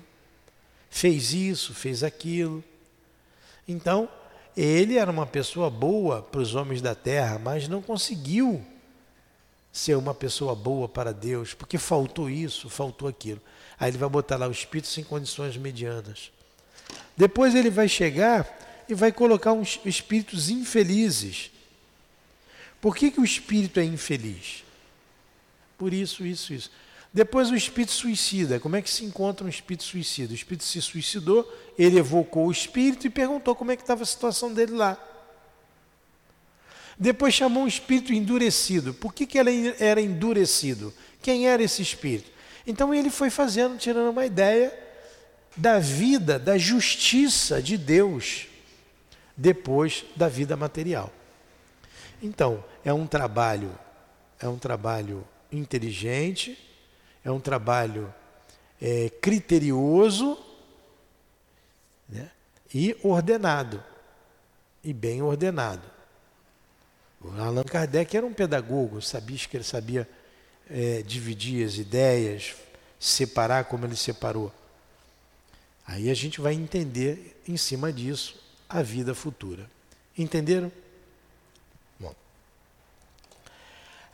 fez 0.90 1.34
isso, 1.34 1.74
fez 1.74 2.02
aquilo. 2.02 2.64
Então, 3.68 4.08
ele 4.56 4.98
era 4.98 5.12
uma 5.12 5.26
pessoa 5.26 5.70
boa 5.70 6.22
para 6.22 6.40
os 6.40 6.56
homens 6.56 6.82
da 6.82 6.96
terra, 6.96 7.38
mas 7.38 7.68
não 7.68 7.82
conseguiu 7.82 8.66
ser 9.70 9.98
uma 9.98 10.14
pessoa 10.14 10.56
boa 10.56 10.88
para 10.88 11.12
Deus, 11.12 11.54
porque 11.54 11.78
faltou 11.78 12.30
isso, 12.30 12.70
faltou 12.70 13.10
aquilo. 13.10 13.42
Aí 13.78 13.90
ele 13.90 13.98
vai 13.98 14.08
botar 14.08 14.38
lá 14.38 14.48
o 14.48 14.52
espírito 14.52 14.88
sem 14.88 15.04
condições 15.04 15.58
medianas. 15.58 16.32
Depois 17.18 17.54
ele 17.54 17.70
vai 17.70 17.90
chegar 17.90 18.48
e 18.88 18.94
vai 18.94 19.12
colocar 19.12 19.54
uns 19.54 19.80
espíritos 19.86 20.50
infelizes. 20.50 21.52
Por 22.82 22.96
que, 22.96 23.12
que 23.12 23.20
o 23.22 23.24
espírito 23.24 23.80
é 23.80 23.84
infeliz? 23.84 24.64
Por 25.78 25.94
isso, 25.94 26.26
isso, 26.26 26.54
isso. 26.54 26.72
Depois 27.14 27.52
o 27.52 27.56
espírito 27.56 27.92
suicida. 27.92 28.60
Como 28.60 28.76
é 28.76 28.82
que 28.82 28.90
se 28.90 29.06
encontra 29.06 29.46
um 29.46 29.50
espírito 29.50 29.84
suicida? 29.84 30.34
O 30.34 30.36
espírito 30.36 30.64
se 30.64 30.82
suicidou, 30.82 31.50
ele 31.78 32.00
evocou 32.00 32.48
o 32.48 32.52
espírito 32.52 33.06
e 33.06 33.10
perguntou 33.10 33.56
como 33.56 33.72
é 33.72 33.76
que 33.76 33.84
estava 33.84 34.04
a 34.04 34.06
situação 34.06 34.54
dele 34.54 34.74
lá. 34.74 34.98
Depois 36.98 37.34
chamou 37.34 37.64
um 37.64 37.68
espírito 37.68 38.14
endurecido. 38.14 38.94
Por 38.94 39.14
que, 39.14 39.26
que 39.26 39.38
ele 39.38 39.76
era 39.80 40.02
endurecido? 40.02 40.94
Quem 41.22 41.48
era 41.48 41.64
esse 41.64 41.82
espírito? 41.82 42.32
Então 42.66 42.94
ele 42.94 43.10
foi 43.10 43.30
fazendo, 43.30 43.78
tirando 43.78 44.10
uma 44.10 44.26
ideia 44.26 44.78
da 45.56 45.80
vida, 45.80 46.40
da 46.40 46.58
justiça 46.58 47.62
de 47.62 47.78
Deus 47.78 48.48
depois 49.36 50.06
da 50.16 50.28
vida 50.28 50.56
material. 50.56 51.12
Então, 52.22 52.64
é 52.86 52.94
um 52.94 53.06
trabalho, 53.06 53.78
é 54.40 54.48
um 54.48 54.58
trabalho 54.58 55.28
inteligente, 55.52 56.58
é 57.24 57.32
um 57.32 57.40
trabalho 57.40 58.14
é, 58.82 59.10
criterioso 59.22 60.38
né, 62.08 62.30
e 62.74 62.96
ordenado, 63.04 63.84
e 64.84 64.94
bem 64.94 65.22
ordenado. 65.22 65.94
O 67.22 67.30
Allan 67.42 67.64
Kardec 67.64 68.16
era 68.16 68.26
um 68.26 68.34
pedagogo, 68.34 69.02
sabia 69.02 69.38
que 69.38 69.56
ele 69.56 69.64
sabia 69.64 70.08
é, 70.70 71.02
dividir 71.02 71.66
as 71.66 71.76
ideias, 71.76 72.56
separar 73.00 73.66
como 73.66 73.86
ele 73.86 73.96
separou. 73.96 74.52
Aí 75.86 76.10
a 76.10 76.14
gente 76.14 76.42
vai 76.42 76.54
entender 76.54 77.42
em 77.48 77.58
cima 77.58 77.92
disso 77.92 78.43
a 78.74 78.82
vida 78.82 79.14
futura. 79.14 79.70
Entenderam? 80.18 80.72
Bom. 82.00 82.14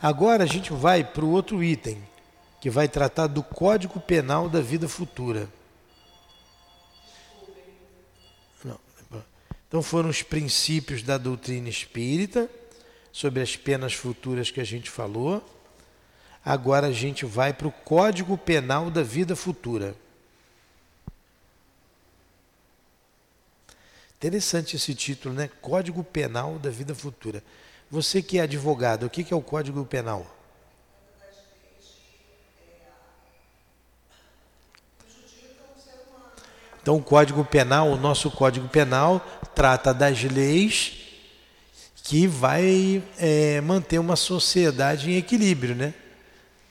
Agora 0.02 0.44
a 0.44 0.48
gente 0.48 0.74
vai 0.74 1.04
para 1.04 1.24
o 1.24 1.32
outro 1.32 1.64
item, 1.64 2.04
que 2.60 2.70
vai 2.70 2.90
tratar 2.90 3.28
do 3.28 3.42
Código 3.42 4.02
Penal 4.02 4.50
da 4.50 4.60
vida 4.60 4.90
futura. 4.90 5.50
Então 9.70 9.84
foram 9.84 10.10
os 10.10 10.24
princípios 10.24 11.04
da 11.04 11.16
doutrina 11.16 11.70
espírita 11.70 12.50
sobre 13.12 13.40
as 13.40 13.56
penas 13.56 13.94
futuras 13.94 14.50
que 14.50 14.60
a 14.60 14.64
gente 14.64 14.90
falou. 14.90 15.48
Agora 16.44 16.88
a 16.88 16.92
gente 16.92 17.24
vai 17.24 17.54
para 17.54 17.68
o 17.68 17.72
Código 17.72 18.36
Penal 18.36 18.90
da 18.90 19.04
vida 19.04 19.36
futura. 19.36 19.96
Interessante 24.20 24.76
esse 24.76 24.94
título, 24.94 25.34
né? 25.34 25.50
Código 25.62 26.04
Penal 26.04 26.60
da 26.60 26.70
Vida 26.70 26.94
Futura. 26.94 27.42
Você 27.90 28.22
que 28.22 28.38
é 28.38 28.42
advogado, 28.42 29.06
o 29.06 29.10
que 29.10 29.34
é 29.34 29.36
o 29.36 29.42
Código 29.42 29.86
Penal? 29.86 30.28
Então, 36.82 36.98
o 36.98 37.02
Código 37.02 37.46
Penal, 37.46 37.88
o 37.88 37.96
nosso 37.96 38.30
Código 38.30 38.68
Penal, 38.68 39.26
trata 39.56 39.94
das 39.94 40.22
leis 40.22 40.98
que 42.04 42.28
vai 42.28 43.02
é, 43.18 43.62
manter 43.62 44.00
uma 44.00 44.18
sociedade 44.18 45.12
em 45.12 45.16
equilíbrio, 45.16 45.74
né? 45.74 45.94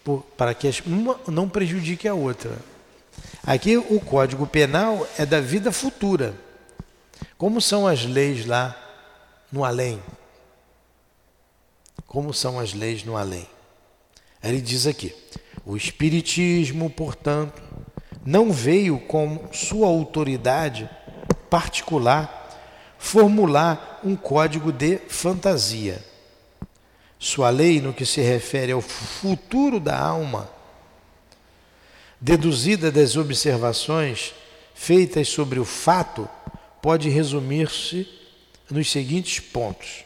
Por, 0.04 0.20
para 0.36 0.52
que 0.52 0.70
uma 0.84 1.18
não 1.26 1.48
prejudique 1.48 2.06
a 2.06 2.12
outra. 2.12 2.58
Aqui 3.42 3.78
o 3.78 3.98
Código 4.00 4.46
Penal 4.46 5.08
é 5.16 5.24
da 5.24 5.40
vida 5.40 5.72
futura. 5.72 6.46
Como 7.38 7.60
são 7.60 7.86
as 7.86 8.04
leis 8.04 8.44
lá 8.44 8.76
no 9.52 9.64
além? 9.64 10.02
Como 12.04 12.34
são 12.34 12.58
as 12.58 12.74
leis 12.74 13.04
no 13.04 13.16
além? 13.16 13.48
Ele 14.42 14.60
diz 14.60 14.88
aqui: 14.88 15.14
o 15.64 15.76
Espiritismo, 15.76 16.90
portanto, 16.90 17.62
não 18.26 18.52
veio 18.52 18.98
com 18.98 19.48
sua 19.52 19.86
autoridade 19.86 20.90
particular 21.48 22.34
formular 22.98 24.00
um 24.02 24.16
código 24.16 24.72
de 24.72 24.98
fantasia. 25.08 26.04
Sua 27.20 27.50
lei, 27.50 27.80
no 27.80 27.94
que 27.94 28.04
se 28.04 28.20
refere 28.20 28.72
ao 28.72 28.80
futuro 28.80 29.78
da 29.78 29.96
alma, 29.96 30.50
deduzida 32.20 32.90
das 32.90 33.16
observações 33.16 34.34
feitas 34.74 35.28
sobre 35.28 35.58
o 35.58 35.64
fato, 35.64 36.28
pode 36.80 37.08
resumir-se 37.08 38.08
nos 38.70 38.90
seguintes 38.90 39.40
pontos. 39.40 40.04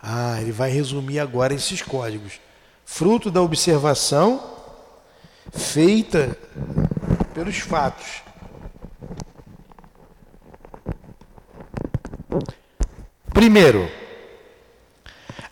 Ah, 0.00 0.40
ele 0.40 0.52
vai 0.52 0.70
resumir 0.70 1.18
agora 1.18 1.54
esses 1.54 1.82
códigos. 1.82 2.40
Fruto 2.84 3.30
da 3.30 3.42
observação 3.42 4.56
feita 5.52 6.36
pelos 7.34 7.58
fatos. 7.58 8.22
Primeiro, 13.32 13.88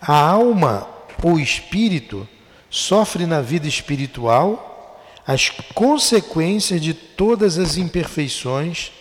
a 0.00 0.16
alma 0.16 0.88
ou 1.22 1.38
espírito 1.38 2.28
sofre 2.70 3.26
na 3.26 3.40
vida 3.40 3.66
espiritual 3.66 5.00
as 5.26 5.50
consequências 5.50 6.80
de 6.80 6.94
todas 6.94 7.58
as 7.58 7.76
imperfeições 7.76 8.92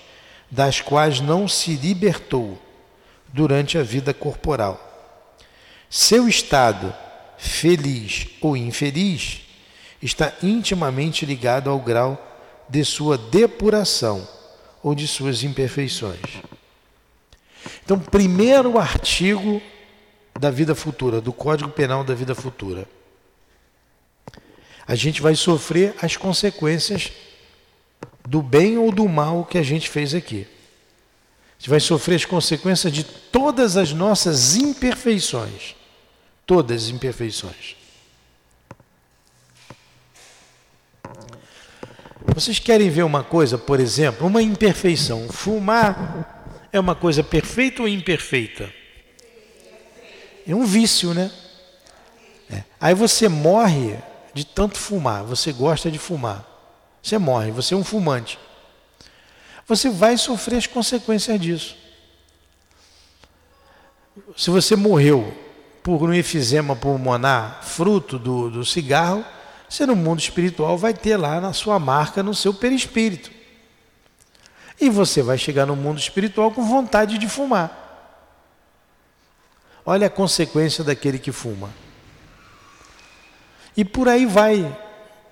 das 0.55 0.79
quais 0.79 1.19
não 1.19 1.49
se 1.49 1.75
libertou 1.75 2.57
durante 3.27 3.77
a 3.77 3.83
vida 3.83 4.13
corporal. 4.13 4.81
Seu 5.89 6.29
estado, 6.29 6.95
feliz 7.37 8.27
ou 8.39 8.55
infeliz, 8.55 9.41
está 10.01 10.31
intimamente 10.41 11.25
ligado 11.25 11.69
ao 11.69 11.77
grau 11.77 12.17
de 12.69 12.85
sua 12.85 13.17
depuração 13.17 14.25
ou 14.81 14.95
de 14.95 15.05
suas 15.07 15.43
imperfeições. 15.43 16.21
Então, 17.83 17.99
primeiro 17.99 18.79
artigo 18.79 19.61
da 20.39 20.49
vida 20.49 20.73
futura, 20.73 21.19
do 21.19 21.33
Código 21.33 21.69
Penal 21.69 22.03
da 22.03 22.13
vida 22.13 22.33
futura. 22.33 22.87
A 24.87 24.95
gente 24.95 25.21
vai 25.21 25.35
sofrer 25.35 25.93
as 26.01 26.15
consequências 26.15 27.11
do 28.25 28.41
bem 28.41 28.77
ou 28.77 28.91
do 28.91 29.07
mal 29.07 29.45
que 29.45 29.57
a 29.57 29.63
gente 29.63 29.89
fez 29.89 30.13
aqui. 30.13 30.47
A 30.47 31.59
gente 31.59 31.69
vai 31.69 31.79
sofrer 31.79 32.15
as 32.15 32.25
consequências 32.25 32.91
de 32.91 33.03
todas 33.03 33.77
as 33.77 33.93
nossas 33.93 34.55
imperfeições. 34.55 35.75
Todas 36.45 36.83
as 36.83 36.89
imperfeições. 36.89 37.75
Vocês 42.33 42.59
querem 42.59 42.89
ver 42.89 43.03
uma 43.03 43.23
coisa, 43.23 43.57
por 43.57 43.79
exemplo, 43.79 44.27
uma 44.27 44.41
imperfeição? 44.41 45.29
Fumar 45.29 46.67
é 46.71 46.79
uma 46.79 46.95
coisa 46.95 47.23
perfeita 47.23 47.83
ou 47.83 47.87
imperfeita? 47.87 48.71
É 50.47 50.53
um 50.53 50.65
vício, 50.65 51.13
né? 51.13 51.31
É. 52.49 52.63
Aí 52.79 52.93
você 52.93 53.29
morre 53.29 53.97
de 54.33 54.45
tanto 54.45 54.77
fumar, 54.77 55.23
você 55.23 55.53
gosta 55.53 55.89
de 55.89 55.97
fumar. 55.97 56.54
Você 57.05 57.19
morre, 57.19 57.51
você 57.51 57.75
é 57.75 57.77
um 57.77 57.83
fumante. 57.83 58.39
Você 59.67 59.91
vai 59.91 60.17
sofrer 60.17 60.57
as 60.57 60.65
consequências 60.65 61.39
disso. 61.39 61.77
Se 64.35 64.49
você 64.49 64.75
morreu 64.75 65.31
por 65.83 66.01
um 66.01 66.13
efizema 66.15 66.75
pulmonar, 66.75 67.63
fruto 67.63 68.17
do, 68.17 68.49
do 68.49 68.65
cigarro, 68.65 69.23
você 69.69 69.85
no 69.85 69.95
mundo 69.95 70.19
espiritual 70.19 70.79
vai 70.79 70.95
ter 70.95 71.15
lá 71.15 71.39
na 71.39 71.53
sua 71.53 71.77
marca, 71.77 72.23
no 72.23 72.33
seu 72.33 72.51
perispírito. 72.51 73.29
E 74.81 74.89
você 74.89 75.21
vai 75.21 75.37
chegar 75.37 75.67
no 75.67 75.75
mundo 75.75 75.99
espiritual 75.99 76.49
com 76.49 76.63
vontade 76.63 77.19
de 77.19 77.29
fumar. 77.29 77.83
Olha 79.85 80.07
a 80.07 80.09
consequência 80.09 80.83
daquele 80.83 81.19
que 81.19 81.31
fuma. 81.31 81.69
E 83.77 83.85
por 83.85 84.09
aí 84.09 84.25
vai. 84.25 84.84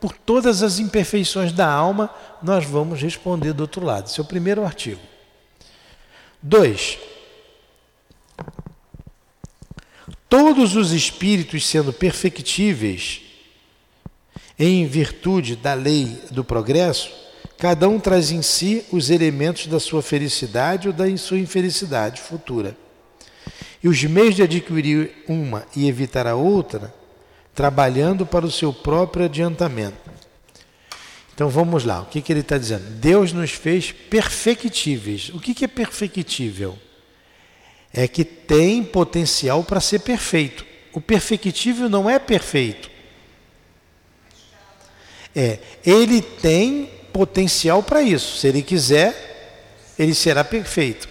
Por 0.03 0.11
todas 0.11 0.61
as 0.61 0.79
imperfeições 0.79 1.53
da 1.53 1.65
alma, 1.65 2.13
nós 2.41 2.65
vamos 2.65 3.01
responder 3.01 3.53
do 3.53 3.61
outro 3.61 3.85
lado. 3.85 4.07
Esse 4.07 4.19
é 4.19 4.21
o 4.21 4.25
primeiro 4.25 4.65
artigo. 4.65 4.99
Dois. 6.41 6.97
Todos 10.27 10.75
os 10.75 10.91
espíritos 10.91 11.65
sendo 11.65 11.93
perfectíveis 11.93 13.21
em 14.59 14.85
virtude 14.85 15.55
da 15.55 15.73
lei 15.73 16.21
do 16.31 16.43
progresso, 16.43 17.09
cada 17.57 17.87
um 17.87 17.97
traz 17.97 18.29
em 18.29 18.41
si 18.41 18.83
os 18.91 19.09
elementos 19.09 19.67
da 19.67 19.79
sua 19.79 20.01
felicidade 20.01 20.89
ou 20.89 20.93
da 20.93 21.15
sua 21.15 21.39
infelicidade 21.39 22.19
futura. 22.19 22.75
E 23.81 23.87
os 23.87 24.03
meios 24.03 24.35
de 24.35 24.43
adquirir 24.43 25.23
uma 25.29 25.65
e 25.73 25.87
evitar 25.87 26.27
a 26.27 26.35
outra, 26.35 26.93
trabalhando 27.55 28.25
para 28.25 28.45
o 28.45 28.51
seu 28.51 28.73
próprio 28.73 29.25
adiantamento. 29.25 29.97
Então 31.33 31.49
vamos 31.49 31.83
lá, 31.83 32.01
o 32.01 32.05
que, 32.05 32.21
que 32.21 32.31
ele 32.31 32.41
está 32.41 32.57
dizendo? 32.57 32.83
Deus 32.91 33.33
nos 33.33 33.51
fez 33.51 33.91
perfectíveis. 33.91 35.29
O 35.29 35.39
que, 35.39 35.53
que 35.53 35.65
é 35.65 35.67
perfectível? 35.67 36.77
É 37.91 38.07
que 38.07 38.23
tem 38.23 38.83
potencial 38.83 39.63
para 39.63 39.79
ser 39.79 39.99
perfeito. 39.99 40.65
O 40.93 41.01
perfectível 41.01 41.89
não 41.89 42.07
é 42.09 42.19
perfeito. 42.19 42.89
É, 45.35 45.57
ele 45.83 46.21
tem 46.21 46.89
potencial 47.11 47.81
para 47.81 48.03
isso. 48.03 48.37
Se 48.37 48.47
ele 48.47 48.61
quiser, 48.61 49.93
ele 49.97 50.13
será 50.13 50.43
perfeito. 50.43 51.09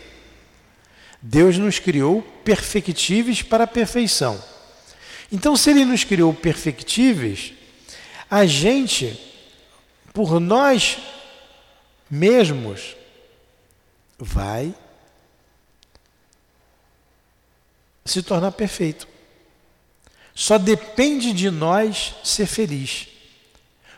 Deus 1.20 1.58
nos 1.58 1.80
criou 1.80 2.22
perfectíveis 2.44 3.42
para 3.42 3.64
a 3.64 3.66
perfeição. 3.66 4.51
Então, 5.32 5.56
se 5.56 5.70
ele 5.70 5.86
nos 5.86 6.04
criou 6.04 6.34
perfectíveis, 6.34 7.54
a 8.30 8.44
gente, 8.44 9.18
por 10.12 10.38
nós 10.38 10.98
mesmos, 12.10 12.94
vai 14.18 14.74
se 18.04 18.22
tornar 18.22 18.52
perfeito. 18.52 19.08
Só 20.34 20.58
depende 20.58 21.32
de 21.32 21.50
nós 21.50 22.14
ser 22.22 22.46
feliz. 22.46 23.08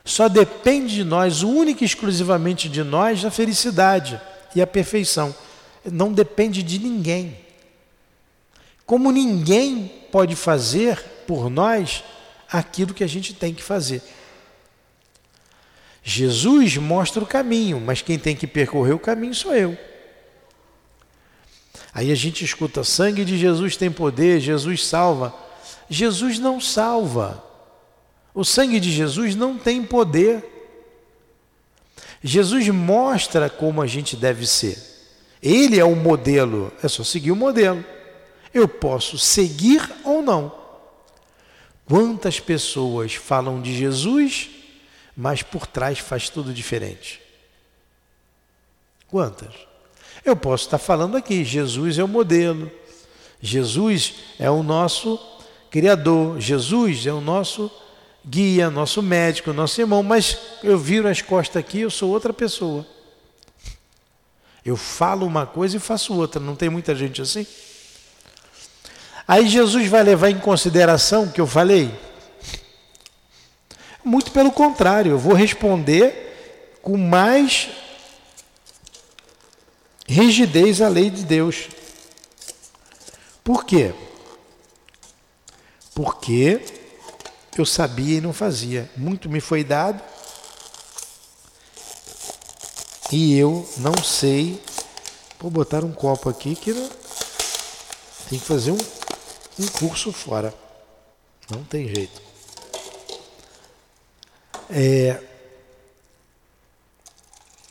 Só 0.05 0.29
depende 0.29 0.95
de 0.95 1.05
nós, 1.05 1.43
única 1.43 1.83
e 1.83 1.87
exclusivamente 1.87 2.69
de 2.69 2.85
nós, 2.85 3.25
a 3.25 3.31
felicidade 3.31 4.21
e 4.55 4.63
a 4.63 4.67
perfeição. 4.67 5.35
Não 5.85 6.13
depende 6.13 6.63
de 6.63 6.79
ninguém. 6.79 7.37
Como 8.87 9.11
ninguém 9.11 9.89
pode 10.13 10.37
fazer 10.37 11.14
por 11.27 11.51
nós 11.51 12.05
aquilo 12.51 12.95
que 12.95 13.05
a 13.05 13.09
gente 13.09 13.35
tem 13.35 13.53
que 13.53 13.63
fazer. 13.63 14.03
Jesus 16.03 16.77
mostra 16.77 17.23
o 17.23 17.27
caminho, 17.27 17.81
mas 17.81 18.03
quem 18.03 18.19
tem 18.19 18.37
que 18.37 18.47
percorrer 18.47 18.93
o 18.93 18.99
caminho 18.99 19.35
sou 19.35 19.55
eu. 19.55 19.77
Aí 21.95 22.13
a 22.13 22.15
gente 22.15 22.45
escuta: 22.45 22.85
sangue 22.85 23.25
de 23.25 23.39
Jesus 23.39 23.77
tem 23.77 23.91
poder, 23.91 24.41
Jesus 24.41 24.87
salva. 24.87 25.35
Jesus 25.89 26.39
não 26.39 26.61
salva. 26.61 27.43
O 28.35 28.45
sangue 28.45 28.81
de 28.81 28.91
Jesus 28.91 29.35
não 29.35 29.57
tem 29.57 29.83
poder. 29.83 30.45
Jesus 32.23 32.69
mostra 32.69 33.49
como 33.49 33.81
a 33.81 33.87
gente 33.87 34.17
deve 34.17 34.47
ser. 34.47 34.79
Ele 35.43 35.79
é 35.79 35.85
o 35.85 35.95
modelo, 35.95 36.73
é 36.83 36.89
só 36.89 37.05
seguir 37.05 37.31
o 37.31 37.37
modelo. 37.37 37.85
Eu 38.53 38.67
posso 38.67 39.19
seguir 39.19 39.89
ou 40.05 40.23
não. 40.23 40.64
Quantas 41.87 42.41
pessoas 42.41 43.15
falam 43.15 43.61
de 43.61 43.77
Jesus, 43.77 44.51
mas 45.17 45.43
por 45.43 45.67
trás 45.67 45.99
faz 45.99 46.29
tudo 46.29 46.53
diferente? 46.53 47.21
Quantas? 49.09 49.55
Eu 50.25 50.35
posso 50.35 50.65
estar 50.65 50.79
falando 50.79 51.17
aqui, 51.17 51.45
Jesus 51.45 51.99
é 51.99 52.05
o 52.05 52.09
modelo. 52.09 52.71
Jesus 53.41 54.15
é 54.39 54.51
o 54.51 54.63
nosso 54.63 55.21
criador, 55.71 56.41
Jesus 56.41 57.07
é 57.07 57.13
o 57.13 57.21
nosso 57.21 57.71
guia, 58.27 58.71
nosso 58.71 59.03
médico, 59.03 59.53
nosso 59.53 59.79
irmão, 59.81 60.03
mas 60.03 60.39
eu 60.63 60.79
viro 60.79 61.07
as 61.07 61.21
costas 61.21 61.57
aqui, 61.57 61.81
eu 61.81 61.91
sou 61.91 62.11
outra 62.11 62.33
pessoa. 62.33 62.87
Eu 64.65 64.77
falo 64.77 65.27
uma 65.27 65.45
coisa 65.45 65.77
e 65.77 65.81
faço 65.81 66.15
outra, 66.15 66.41
não 66.41 66.57
tem 66.57 66.71
muita 66.71 66.95
gente 66.95 67.21
assim? 67.21 67.47
Aí 69.27 69.49
Jesus 69.49 69.89
vai 69.89 70.03
levar 70.03 70.31
em 70.31 70.39
consideração 70.39 71.25
o 71.25 71.33
que 71.33 71.41
eu 71.41 71.47
falei? 71.47 71.91
Muito 74.05 74.31
pelo 74.33 74.53
contrário, 74.53 75.13
eu 75.13 75.19
vou 75.19 75.33
responder 75.33 76.79
com 76.83 76.99
mais 76.99 77.71
rigidez 80.07 80.83
à 80.83 80.89
lei 80.89 81.09
de 81.09 81.25
Deus. 81.25 81.69
Por 83.43 83.65
quê? 83.65 83.95
Porque 85.95 86.61
eu 87.57 87.65
sabia 87.65 88.19
e 88.19 88.21
não 88.21 88.33
fazia. 88.33 88.91
Muito 88.97 89.31
me 89.31 89.41
foi 89.41 89.65
dado 89.65 90.03
e 93.11 93.39
eu 93.39 93.67
não 93.79 93.95
sei. 94.03 94.63
Vou 95.39 95.51
botar 95.51 95.85
um 95.85 95.93
copo 95.93 96.29
aqui 96.29 96.55
que 96.55 96.73
não... 96.73 96.89
tem 98.29 98.39
que 98.39 98.45
fazer 98.45 98.73
um, 98.73 98.79
um 99.59 99.67
curso 99.69 100.13
fora. 100.13 100.55
Não 101.51 101.63
tem 101.65 101.89
jeito. 101.89 102.23
É, 104.71 105.23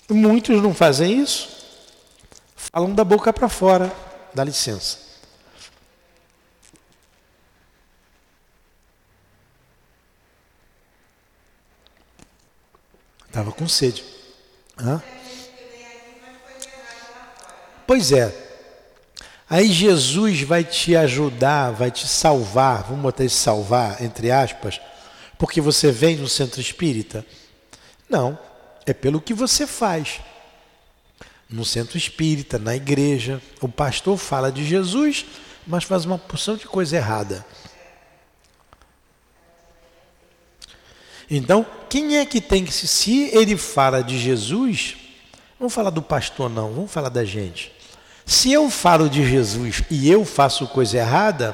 muitos 0.09 0.61
não 0.61 0.73
fazem 0.73 1.19
isso, 1.21 1.49
falam 2.55 2.93
da 2.93 3.03
boca 3.03 3.33
para 3.33 3.49
fora, 3.49 3.91
dá 4.33 4.43
licença. 4.43 4.99
Estava 13.27 13.51
com 13.51 13.67
sede. 13.67 14.05
Hã? 14.77 15.01
Pois 17.87 18.11
é. 18.11 18.52
Aí 19.53 19.71
Jesus 19.71 20.41
vai 20.41 20.63
te 20.63 20.95
ajudar, 20.95 21.69
vai 21.69 21.91
te 21.91 22.07
salvar, 22.07 22.85
vamos 22.85 23.03
botar 23.03 23.23
esse 23.23 23.35
salvar, 23.35 24.01
entre 24.01 24.31
aspas, 24.31 24.81
porque 25.37 25.61
você 25.61 25.91
vem 25.91 26.17
no 26.17 26.27
centro 26.27 26.59
espírita? 26.59 27.23
Não, 28.09 28.35
é 28.83 28.93
pelo 28.95 29.21
que 29.21 29.31
você 29.31 29.67
faz. 29.67 30.21
No 31.47 31.63
centro 31.63 31.99
espírita, 31.99 32.57
na 32.57 32.75
igreja, 32.75 33.39
o 33.61 33.69
pastor 33.69 34.17
fala 34.17 34.51
de 34.51 34.65
Jesus, 34.65 35.23
mas 35.67 35.83
faz 35.83 36.03
uma 36.03 36.17
porção 36.17 36.57
de 36.57 36.65
coisa 36.65 36.95
errada. 36.95 37.45
Então, 41.29 41.63
quem 41.87 42.17
é 42.17 42.25
que 42.25 42.41
tem 42.41 42.65
que 42.65 42.73
se, 42.73 42.87
se 42.87 43.25
ele 43.25 43.55
fala 43.55 44.01
de 44.01 44.17
Jesus, 44.17 44.97
vamos 45.59 45.75
falar 45.75 45.91
do 45.91 46.01
pastor 46.01 46.49
não, 46.49 46.73
vamos 46.73 46.91
falar 46.91 47.09
da 47.09 47.23
gente. 47.23 47.72
Se 48.25 48.51
eu 48.51 48.69
falo 48.69 49.09
de 49.09 49.27
Jesus 49.27 49.83
e 49.89 50.09
eu 50.09 50.23
faço 50.23 50.67
coisa 50.67 50.97
errada, 50.97 51.53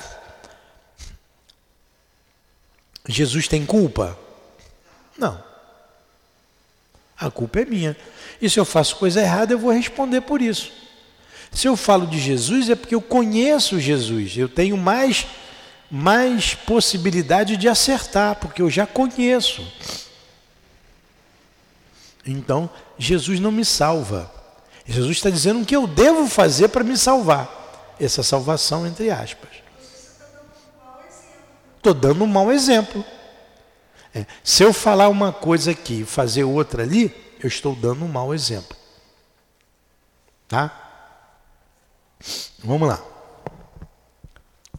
Jesus 3.07 3.47
tem 3.47 3.65
culpa? 3.65 4.17
Não. 5.17 5.43
A 7.19 7.29
culpa 7.29 7.61
é 7.61 7.65
minha. 7.65 7.97
E 8.41 8.49
se 8.49 8.59
eu 8.59 8.65
faço 8.65 8.95
coisa 8.95 9.21
errada, 9.21 9.53
eu 9.53 9.59
vou 9.59 9.71
responder 9.71 10.21
por 10.21 10.41
isso. 10.41 10.71
Se 11.51 11.67
eu 11.67 11.75
falo 11.75 12.05
de 12.05 12.19
Jesus, 12.19 12.69
é 12.69 12.75
porque 12.75 12.95
eu 12.95 13.01
conheço 13.01 13.79
Jesus. 13.79 14.37
Eu 14.37 14.47
tenho 14.47 14.77
mais, 14.77 15.25
mais 15.89 16.53
possibilidade 16.53 17.57
de 17.57 17.67
acertar, 17.67 18.35
porque 18.35 18.61
eu 18.61 18.69
já 18.69 18.85
conheço. 18.85 19.67
Então, 22.25 22.69
Jesus 22.97 23.39
não 23.39 23.51
me 23.51 23.65
salva. 23.65 24.38
Jesus 24.89 25.17
está 25.17 25.29
dizendo 25.29 25.61
o 25.61 25.65
que 25.65 25.75
eu 25.75 25.85
devo 25.85 26.27
fazer 26.27 26.69
para 26.69 26.83
me 26.83 26.97
salvar. 26.97 27.95
Essa 27.99 28.23
salvação, 28.23 28.87
entre 28.87 29.11
aspas. 29.11 29.49
Estou 31.77 31.93
dando 31.93 32.23
um 32.23 32.27
mau 32.27 32.51
exemplo. 32.51 33.05
É, 34.15 34.25
se 34.43 34.63
eu 34.63 34.73
falar 34.73 35.07
uma 35.09 35.31
coisa 35.31 35.71
aqui 35.71 36.01
e 36.01 36.05
fazer 36.05 36.43
outra 36.43 36.81
ali, 36.81 37.15
eu 37.39 37.47
estou 37.47 37.75
dando 37.75 38.03
um 38.03 38.07
mau 38.07 38.33
exemplo. 38.33 38.75
Tá? 40.47 40.71
Vamos 42.63 42.87
lá. 42.87 42.99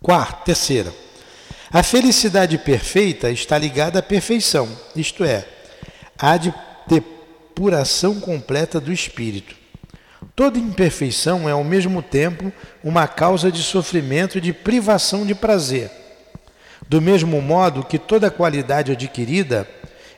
Quarta, 0.03 0.45
terceira. 0.45 0.93
A 1.71 1.85
felicidade 1.85 2.59
perfeita 2.59 3.31
está 3.31 3.57
ligada 3.57 4.01
à 4.01 4.03
perfeição, 4.03 4.69
isto 4.97 5.23
é, 5.23 5.47
à 6.19 6.33
depuração 6.89 8.19
completa 8.19 8.81
do 8.81 8.93
espírito. 8.93 9.60
Toda 10.37 10.59
imperfeição 10.59 11.49
é 11.49 11.53
ao 11.53 11.65
mesmo 11.65 12.03
tempo 12.03 12.53
uma 12.83 13.09
causa 13.09 13.51
de 13.51 13.63
sofrimento 13.63 14.39
e 14.39 14.41
de 14.41 14.53
privação 14.53 15.27
de 15.27 15.35
prazer 15.35 15.91
do 16.91 17.01
mesmo 17.01 17.41
modo 17.41 17.85
que 17.85 18.01
toda 18.01 18.33
qualidade 18.33 18.91
adquirida 18.91 19.65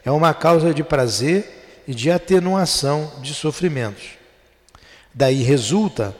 é 0.02 0.10
uma 0.10 0.32
causa 0.32 0.72
de 0.72 0.82
prazer 0.82 1.82
e 1.86 1.94
de 1.94 2.10
atenuação 2.10 3.12
de 3.20 3.34
sofrimentos. 3.34 4.12
Daí 5.12 5.42
resulta 5.42 6.16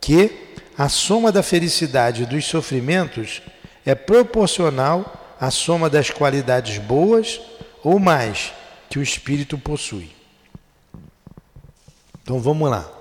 que 0.00 0.30
a 0.78 0.88
soma 0.88 1.32
da 1.32 1.42
felicidade 1.42 2.26
dos 2.26 2.44
sofrimentos 2.44 3.42
é 3.84 3.92
proporcional 3.96 5.34
à 5.40 5.50
soma 5.50 5.90
das 5.90 6.10
qualidades 6.10 6.78
boas 6.78 7.40
ou 7.82 7.98
mais 7.98 8.52
que 8.88 9.00
o 9.00 9.02
espírito 9.02 9.58
possui. 9.58 10.12
Então 12.22 12.38
vamos 12.38 12.70
lá. 12.70 12.97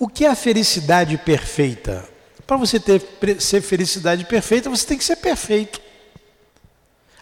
O 0.00 0.08
que 0.08 0.24
é 0.24 0.30
a 0.30 0.34
felicidade 0.34 1.18
perfeita? 1.18 2.08
Para 2.46 2.56
você 2.56 2.80
ter 2.80 3.02
ser 3.38 3.60
felicidade 3.60 4.24
perfeita, 4.24 4.70
você 4.70 4.86
tem 4.86 4.96
que 4.96 5.04
ser 5.04 5.16
perfeito. 5.16 5.78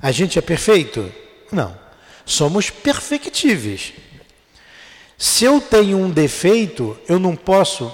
A 0.01 0.13
gente 0.13 0.39
é 0.39 0.41
perfeito? 0.41 1.13
Não. 1.51 1.77
Somos 2.25 2.71
perfectíveis. 2.71 3.95
Se 5.19 5.45
eu 5.45 5.61
tenho 5.61 5.99
um 5.99 6.09
defeito, 6.09 6.97
eu 7.09 7.19
não 7.19 7.35
posso 7.35 7.93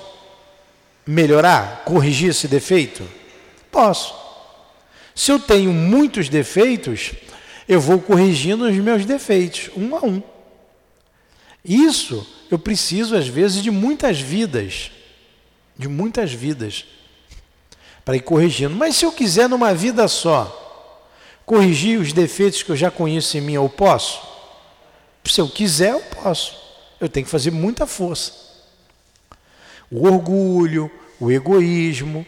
melhorar, 1.07 1.83
corrigir 1.87 2.29
esse 2.29 2.47
defeito? 2.47 3.09
Posso. 3.73 4.15
Se 5.15 5.33
eu 5.33 5.39
tenho 5.39 5.73
muitos 5.73 6.29
defeitos, 6.29 7.13
eu 7.67 7.81
vou 7.81 7.99
corrigindo 7.99 8.65
os 8.65 8.77
meus 8.77 9.07
defeitos, 9.07 9.71
um 9.75 9.97
a 9.97 10.05
um. 10.05 10.23
Isso 11.65 12.27
eu 12.51 12.59
preciso, 12.59 13.17
às 13.17 13.27
vezes, 13.27 13.63
de 13.63 13.71
muitas 13.71 14.21
vidas, 14.21 14.91
de 15.77 15.89
muitas 15.89 16.33
vidas, 16.33 16.85
para 18.05 18.17
ir 18.17 18.21
corrigindo. 18.21 18.75
Mas 18.75 18.97
se 18.97 19.05
eu 19.05 19.13
quiser 19.13 19.49
numa 19.49 19.75
vida 19.75 20.07
só, 20.07 20.61
Corrigir 21.47 22.01
os 22.01 22.13
defeitos 22.13 22.63
que 22.63 22.71
eu 22.71 22.77
já 22.77 22.91
conheço 22.91 23.37
em 23.37 23.41
mim, 23.41 23.53
eu 23.53 23.69
posso? 23.69 24.21
Se 25.25 25.41
eu 25.41 25.49
quiser, 25.49 25.93
eu 25.93 26.01
posso. 26.01 26.59
Eu 26.99 27.09
tenho 27.09 27.25
que 27.27 27.31
fazer 27.31 27.51
muita 27.51 27.87
força. 27.87 28.33
O 29.91 30.07
orgulho, 30.07 30.91
o 31.21 31.31
egoísmo, 31.31 32.27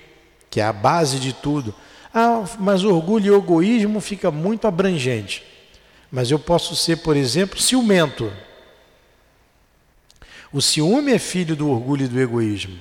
que 0.51 0.61
é 0.61 0.64
a 0.64 0.72
base 0.72 1.18
de 1.18 1.33
tudo. 1.33 1.75
Ah, 2.12 2.44
mas 2.59 2.85
orgulho 2.85 3.35
e 3.35 3.37
egoísmo 3.37 4.01
fica 4.01 4.31
muito 4.31 4.66
abrangente. 4.66 5.42
Mas 6.11 6.31
eu 6.31 6.38
posso 6.38 6.77
ser, 6.77 6.96
por 6.96 7.16
exemplo, 7.16 7.61
ciumento. 7.61 8.31
O 10.52 10.61
ciúme 10.61 11.12
é 11.12 11.18
filho 11.18 11.56
do 11.56 11.70
orgulho 11.70 12.04
e 12.04 12.09
do 12.09 12.20
egoísmo. 12.20 12.78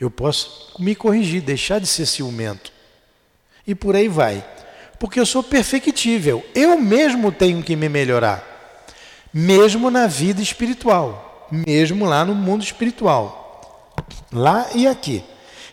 Eu 0.00 0.10
posso 0.10 0.74
me 0.78 0.94
corrigir, 0.94 1.42
deixar 1.42 1.78
de 1.78 1.86
ser 1.86 2.06
ciumento. 2.06 2.72
E 3.66 3.74
por 3.74 3.96
aí 3.96 4.08
vai 4.08 4.44
porque 4.98 5.20
eu 5.20 5.26
sou 5.26 5.42
perfectível. 5.42 6.44
Eu 6.54 6.78
mesmo 6.78 7.30
tenho 7.32 7.62
que 7.62 7.76
me 7.76 7.88
melhorar, 7.88 8.44
mesmo 9.32 9.90
na 9.90 10.06
vida 10.06 10.42
espiritual, 10.42 11.48
mesmo 11.50 12.04
lá 12.04 12.24
no 12.24 12.34
mundo 12.34 12.62
espiritual, 12.62 13.92
lá 14.32 14.68
e 14.74 14.86
aqui. 14.86 15.22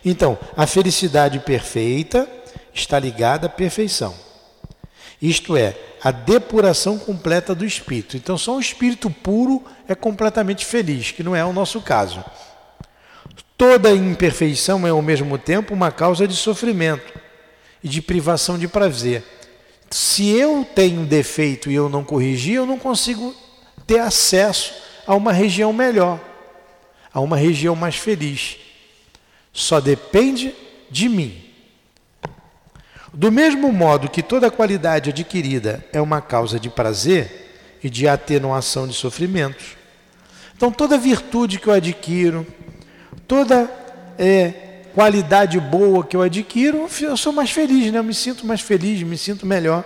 Então, 0.04 0.38
a 0.56 0.66
felicidade 0.66 1.38
perfeita 1.40 2.28
está 2.72 2.98
ligada 2.98 3.46
à 3.46 3.50
perfeição. 3.50 4.14
Isto 5.20 5.56
é, 5.56 5.74
a 6.02 6.10
depuração 6.10 6.98
completa 6.98 7.54
do 7.54 7.64
espírito. 7.64 8.16
Então, 8.16 8.36
só 8.36 8.56
um 8.56 8.60
espírito 8.60 9.08
puro 9.08 9.64
é 9.88 9.94
completamente 9.94 10.64
feliz, 10.64 11.10
que 11.10 11.22
não 11.22 11.34
é 11.34 11.44
o 11.44 11.52
nosso 11.52 11.80
caso. 11.80 12.24
Toda 13.56 13.92
imperfeição 13.92 14.86
é 14.86 14.90
ao 14.90 15.02
mesmo 15.02 15.38
tempo 15.38 15.72
uma 15.72 15.92
causa 15.92 16.26
de 16.26 16.34
sofrimento 16.34 17.12
e 17.82 17.88
de 17.88 18.02
privação 18.02 18.58
de 18.58 18.66
prazer. 18.66 19.22
Se 19.90 20.28
eu 20.30 20.66
tenho 20.74 21.06
defeito 21.06 21.70
e 21.70 21.74
eu 21.74 21.88
não 21.88 22.02
corrigir, 22.02 22.54
eu 22.54 22.66
não 22.66 22.78
consigo 22.78 23.34
ter 23.86 24.00
acesso 24.00 24.74
a 25.06 25.14
uma 25.14 25.32
região 25.32 25.72
melhor, 25.72 26.18
a 27.12 27.20
uma 27.20 27.36
região 27.36 27.76
mais 27.76 27.96
feliz. 27.96 28.56
Só 29.52 29.80
depende 29.80 30.54
de 30.90 31.08
mim. 31.08 31.44
Do 33.12 33.30
mesmo 33.30 33.72
modo 33.72 34.10
que 34.10 34.22
toda 34.22 34.50
qualidade 34.50 35.10
adquirida 35.10 35.86
é 35.92 36.00
uma 36.00 36.20
causa 36.20 36.58
de 36.58 36.68
prazer 36.68 37.43
e 37.84 37.90
de 37.90 38.08
atenuação 38.08 38.88
de 38.88 38.94
sofrimentos, 38.94 39.76
então 40.56 40.72
toda 40.72 40.96
virtude 40.96 41.58
que 41.58 41.66
eu 41.66 41.74
adquiro, 41.74 42.46
toda 43.28 43.70
é, 44.18 44.84
qualidade 44.94 45.60
boa 45.60 46.02
que 46.02 46.16
eu 46.16 46.22
adquiro, 46.22 46.88
eu 47.02 47.16
sou 47.16 47.30
mais 47.30 47.50
feliz, 47.50 47.92
né? 47.92 47.98
Eu 47.98 48.04
me 48.04 48.14
sinto 48.14 48.46
mais 48.46 48.62
feliz, 48.62 49.02
me 49.02 49.18
sinto 49.18 49.44
melhor. 49.44 49.84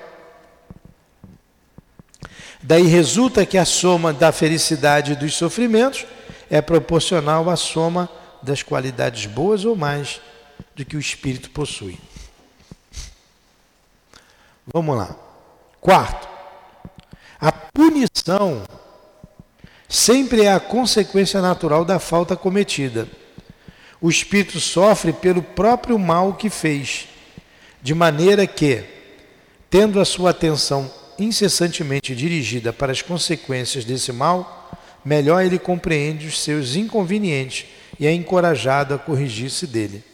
Daí 2.63 2.87
resulta 2.87 3.45
que 3.45 3.59
a 3.59 3.65
soma 3.65 4.13
da 4.13 4.31
felicidade 4.31 5.13
e 5.13 5.17
dos 5.17 5.35
sofrimentos 5.35 6.07
é 6.49 6.61
proporcional 6.61 7.51
à 7.51 7.57
soma 7.57 8.09
das 8.41 8.63
qualidades 8.63 9.27
boas 9.27 9.65
ou 9.65 9.75
mais 9.75 10.21
do 10.77 10.85
que 10.85 10.97
o 10.97 11.01
espírito 11.01 11.51
possui. 11.51 11.99
Vamos 14.73 14.97
lá. 14.97 15.17
Quarto, 15.81 16.38
a 17.41 17.53
punição 17.53 18.63
sempre 19.89 20.43
é 20.43 20.53
a 20.53 20.61
consequência 20.61 21.41
natural 21.41 21.85
da 21.85 21.99
falta 21.99 22.37
cometida. 22.37 23.09
O 24.01 24.11
espírito 24.11 24.61
sofre 24.61 25.13
pelo 25.13 25.43
próprio 25.43 25.99
mal 25.99 26.35
que 26.35 26.51
fez, 26.51 27.09
de 27.83 27.95
maneira 27.95 28.47
que, 28.47 28.85
tendo 29.71 30.01
a 30.01 30.05
sua 30.05 30.31
atenção 30.31 30.91
incessantemente 31.19 32.15
dirigida 32.15 32.73
para 32.73 32.93
as 32.93 33.03
consequências 33.03 33.85
desse 33.85 34.13
mal, 34.13 34.71
melhor 35.05 35.45
ele 35.45 35.59
compreende 35.59 36.27
os 36.27 36.41
seus 36.41 36.77
inconvenientes 36.77 37.67
e 37.99 38.07
é 38.07 38.13
encorajado 38.13 38.95
a 38.95 38.99
corrigir-se 38.99 39.67
dele. 39.67 40.05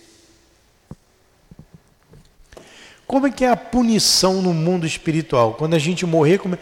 Como 3.06 3.26
é 3.26 3.30
que 3.30 3.44
é 3.44 3.50
a 3.50 3.56
punição 3.56 4.40
no 4.40 4.54
mundo 4.54 4.86
espiritual? 4.86 5.54
Quando 5.54 5.74
a 5.74 5.78
gente 5.78 6.06
morrer, 6.06 6.38
como, 6.38 6.54
é... 6.54 6.58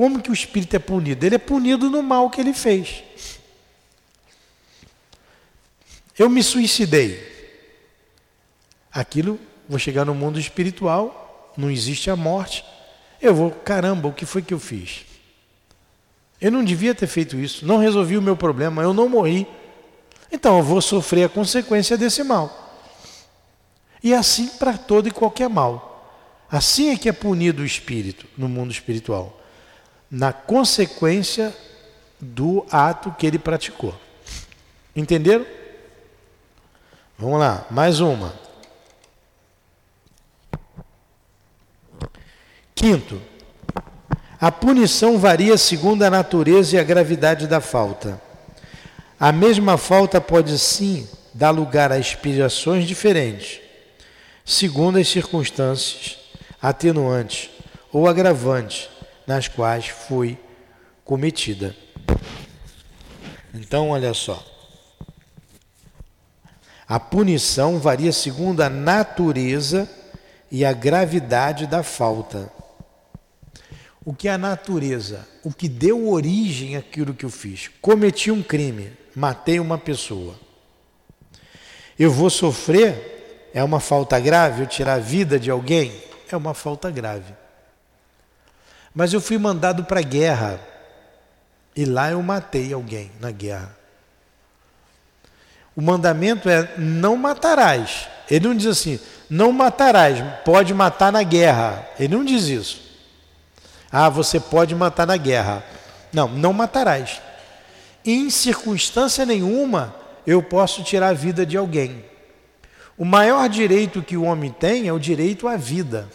como 0.00 0.22
que 0.22 0.30
o 0.30 0.32
espírito 0.32 0.74
é 0.74 0.78
punido? 0.78 1.26
Ele 1.26 1.34
é 1.34 1.38
punido 1.38 1.90
no 1.90 2.02
mal 2.02 2.30
que 2.30 2.40
ele 2.40 2.54
fez. 2.54 3.04
Eu 6.18 6.30
me 6.30 6.42
suicidei. 6.42 7.22
Aquilo, 8.90 9.38
vou 9.68 9.78
chegar 9.78 10.06
no 10.06 10.14
mundo 10.14 10.40
espiritual, 10.40 11.52
não 11.54 11.70
existe 11.70 12.08
a 12.08 12.16
morte. 12.16 12.64
Eu 13.20 13.34
vou, 13.34 13.50
caramba, 13.50 14.08
o 14.08 14.12
que 14.14 14.24
foi 14.24 14.40
que 14.40 14.54
eu 14.54 14.58
fiz? 14.58 15.04
Eu 16.40 16.50
não 16.50 16.64
devia 16.64 16.94
ter 16.94 17.06
feito 17.06 17.36
isso, 17.36 17.66
não 17.66 17.76
resolvi 17.76 18.16
o 18.16 18.22
meu 18.22 18.38
problema, 18.38 18.80
eu 18.80 18.94
não 18.94 19.06
morri. 19.06 19.46
Então 20.32 20.56
eu 20.56 20.64
vou 20.64 20.80
sofrer 20.80 21.24
a 21.24 21.28
consequência 21.28 21.98
desse 21.98 22.24
mal. 22.24 22.88
E 24.02 24.14
assim 24.14 24.46
para 24.46 24.78
todo 24.78 25.08
e 25.08 25.10
qualquer 25.10 25.50
mal. 25.50 26.10
Assim 26.50 26.88
é 26.88 26.96
que 26.96 27.06
é 27.06 27.12
punido 27.12 27.60
o 27.60 27.66
espírito 27.66 28.26
no 28.38 28.48
mundo 28.48 28.70
espiritual, 28.70 29.38
na 30.10 30.32
consequência 30.32 31.54
do 32.18 32.66
ato 32.70 33.12
que 33.12 33.26
ele 33.26 33.38
praticou. 33.38 33.94
Entenderam? 34.94 35.46
Vamos 37.18 37.38
lá, 37.38 37.66
mais 37.70 38.00
uma. 38.00 38.34
Quinto, 42.74 43.20
a 44.40 44.50
punição 44.50 45.18
varia 45.18 45.56
segundo 45.56 46.02
a 46.02 46.10
natureza 46.10 46.76
e 46.76 46.78
a 46.78 46.82
gravidade 46.82 47.46
da 47.46 47.60
falta. 47.60 48.20
A 49.18 49.30
mesma 49.30 49.76
falta 49.76 50.18
pode 50.18 50.58
sim 50.58 51.06
dar 51.34 51.50
lugar 51.50 51.92
a 51.92 51.98
expiações 51.98 52.86
diferentes, 52.86 53.60
segundo 54.44 54.98
as 54.98 55.08
circunstâncias 55.08 56.18
atenuantes 56.60 57.50
ou 57.92 58.08
agravantes 58.08 58.88
nas 59.30 59.46
quais 59.46 59.86
foi 59.86 60.36
cometida. 61.04 61.76
Então, 63.54 63.90
olha 63.90 64.12
só. 64.12 64.44
A 66.88 66.98
punição 66.98 67.78
varia 67.78 68.12
segundo 68.12 68.60
a 68.60 68.68
natureza 68.68 69.88
e 70.50 70.64
a 70.64 70.72
gravidade 70.72 71.64
da 71.68 71.84
falta 71.84 72.50
o 74.04 74.14
que 74.14 74.26
é 74.26 74.32
a 74.32 74.38
natureza, 74.38 75.28
o 75.44 75.52
que 75.52 75.68
deu 75.68 76.08
origem 76.08 76.74
àquilo 76.74 77.14
que 77.14 77.24
eu 77.24 77.30
fiz. 77.30 77.70
Cometi 77.80 78.30
um 78.30 78.42
crime, 78.42 78.90
matei 79.14 79.60
uma 79.60 79.78
pessoa. 79.78 80.34
Eu 81.98 82.10
vou 82.10 82.30
sofrer? 82.30 83.50
É 83.52 83.62
uma 83.62 83.78
falta 83.78 84.18
grave? 84.18 84.62
Eu 84.62 84.66
tirar 84.66 84.94
a 84.94 84.98
vida 84.98 85.38
de 85.38 85.50
alguém? 85.50 85.92
É 86.32 86.36
uma 86.36 86.54
falta 86.54 86.90
grave. 86.90 87.34
Mas 88.94 89.12
eu 89.12 89.20
fui 89.20 89.38
mandado 89.38 89.84
para 89.84 90.00
a 90.00 90.02
guerra 90.02 90.60
e 91.74 91.84
lá 91.84 92.10
eu 92.10 92.22
matei 92.22 92.72
alguém 92.72 93.10
na 93.20 93.30
guerra. 93.30 93.76
O 95.74 95.80
mandamento 95.80 96.48
é 96.48 96.74
não 96.76 97.16
matarás. 97.16 98.08
Ele 98.30 98.48
não 98.48 98.54
diz 98.54 98.66
assim, 98.66 99.00
não 99.28 99.52
matarás, 99.52 100.18
pode 100.44 100.74
matar 100.74 101.12
na 101.12 101.22
guerra. 101.22 101.86
Ele 101.98 102.14
não 102.14 102.24
diz 102.24 102.44
isso. 102.44 102.80
Ah, 103.90 104.08
você 104.08 104.38
pode 104.38 104.74
matar 104.74 105.06
na 105.06 105.16
guerra. 105.16 105.64
Não, 106.12 106.28
não 106.28 106.52
matarás. 106.52 107.20
Em 108.04 108.28
circunstância 108.30 109.24
nenhuma 109.24 109.94
eu 110.26 110.42
posso 110.42 110.82
tirar 110.82 111.08
a 111.08 111.14
vida 111.14 111.46
de 111.46 111.56
alguém. 111.56 112.04
O 112.98 113.04
maior 113.04 113.48
direito 113.48 114.02
que 114.02 114.16
o 114.16 114.24
homem 114.24 114.50
tem 114.50 114.86
é 114.86 114.92
o 114.92 114.98
direito 114.98 115.48
à 115.48 115.56
vida. 115.56 116.08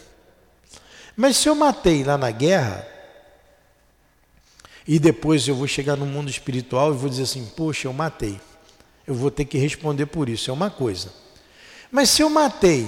Mas 1.15 1.37
se 1.37 1.47
eu 1.47 1.55
matei 1.55 2.03
lá 2.03 2.17
na 2.17 2.31
guerra, 2.31 2.85
e 4.87 4.99
depois 4.99 5.47
eu 5.47 5.55
vou 5.55 5.67
chegar 5.67 5.95
no 5.95 6.05
mundo 6.05 6.29
espiritual 6.29 6.93
e 6.93 6.97
vou 6.97 7.09
dizer 7.09 7.23
assim: 7.23 7.45
Poxa, 7.55 7.87
eu 7.87 7.93
matei. 7.93 8.39
Eu 9.07 9.13
vou 9.13 9.29
ter 9.29 9.45
que 9.45 9.57
responder 9.57 10.07
por 10.07 10.29
isso, 10.29 10.49
é 10.49 10.53
uma 10.53 10.69
coisa. 10.69 11.11
Mas 11.91 12.09
se 12.09 12.21
eu 12.21 12.29
matei 12.29 12.87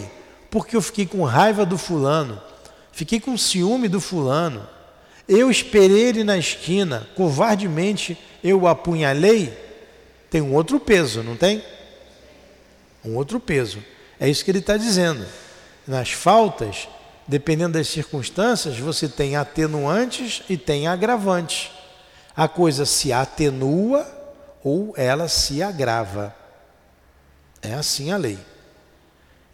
porque 0.50 0.76
eu 0.76 0.82
fiquei 0.82 1.06
com 1.06 1.24
raiva 1.24 1.66
do 1.66 1.78
fulano, 1.78 2.42
fiquei 2.92 3.20
com 3.20 3.38
ciúme 3.38 3.88
do 3.88 4.02
fulano, 4.02 4.68
eu 5.28 5.52
esperei 5.52 6.00
ele 6.00 6.24
na 6.24 6.38
esquina, 6.38 7.08
covardemente 7.16 8.18
eu 8.44 8.62
o 8.62 8.68
apunhalei, 8.68 9.54
tem 10.30 10.42
um 10.42 10.54
outro 10.54 10.80
peso, 10.80 11.22
não 11.22 11.36
tem? 11.36 11.64
Um 13.04 13.16
outro 13.16 13.40
peso. 13.40 13.84
É 14.20 14.30
isso 14.30 14.44
que 14.44 14.52
ele 14.52 14.60
está 14.60 14.78
dizendo. 14.78 15.26
Nas 15.86 16.12
faltas, 16.12 16.88
dependendo 17.28 17.74
das 17.74 17.88
circunstâncias, 17.88 18.80
você 18.80 19.10
tem 19.10 19.36
atenuantes 19.36 20.44
e 20.50 20.58
tem 20.58 20.88
agravantes. 20.88 21.72
A 22.36 22.48
coisa 22.48 22.86
se 22.86 23.12
atenua 23.12 24.08
ou 24.64 24.94
ela 24.96 25.28
se 25.28 25.62
agrava. 25.62 26.36
É 27.62 27.74
assim 27.74 28.12
a 28.12 28.18
lei. 28.18 28.40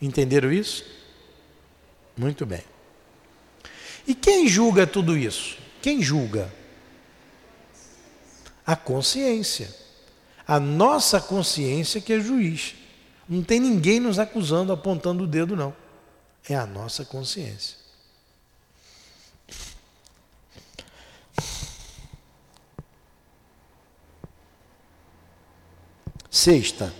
Entenderam 0.01 0.51
isso? 0.51 0.83
Muito 2.15 2.45
bem. 2.45 2.61
E 4.05 4.13
quem 4.13 4.47
julga 4.47 4.85
tudo 4.85 5.17
isso? 5.17 5.57
Quem 5.81 6.01
julga? 6.01 6.53
A 8.65 8.75
consciência. 8.75 9.73
A 10.45 10.59
nossa 10.59 11.21
consciência 11.21 12.01
que 12.01 12.13
é 12.13 12.19
juiz. 12.19 12.75
Não 13.27 13.41
tem 13.41 13.59
ninguém 13.59 13.99
nos 13.99 14.19
acusando, 14.19 14.73
apontando 14.73 15.23
o 15.23 15.27
dedo, 15.27 15.55
não. 15.55 15.73
É 16.49 16.55
a 16.55 16.65
nossa 16.65 17.05
consciência. 17.05 17.77
Sexta, 26.29 26.93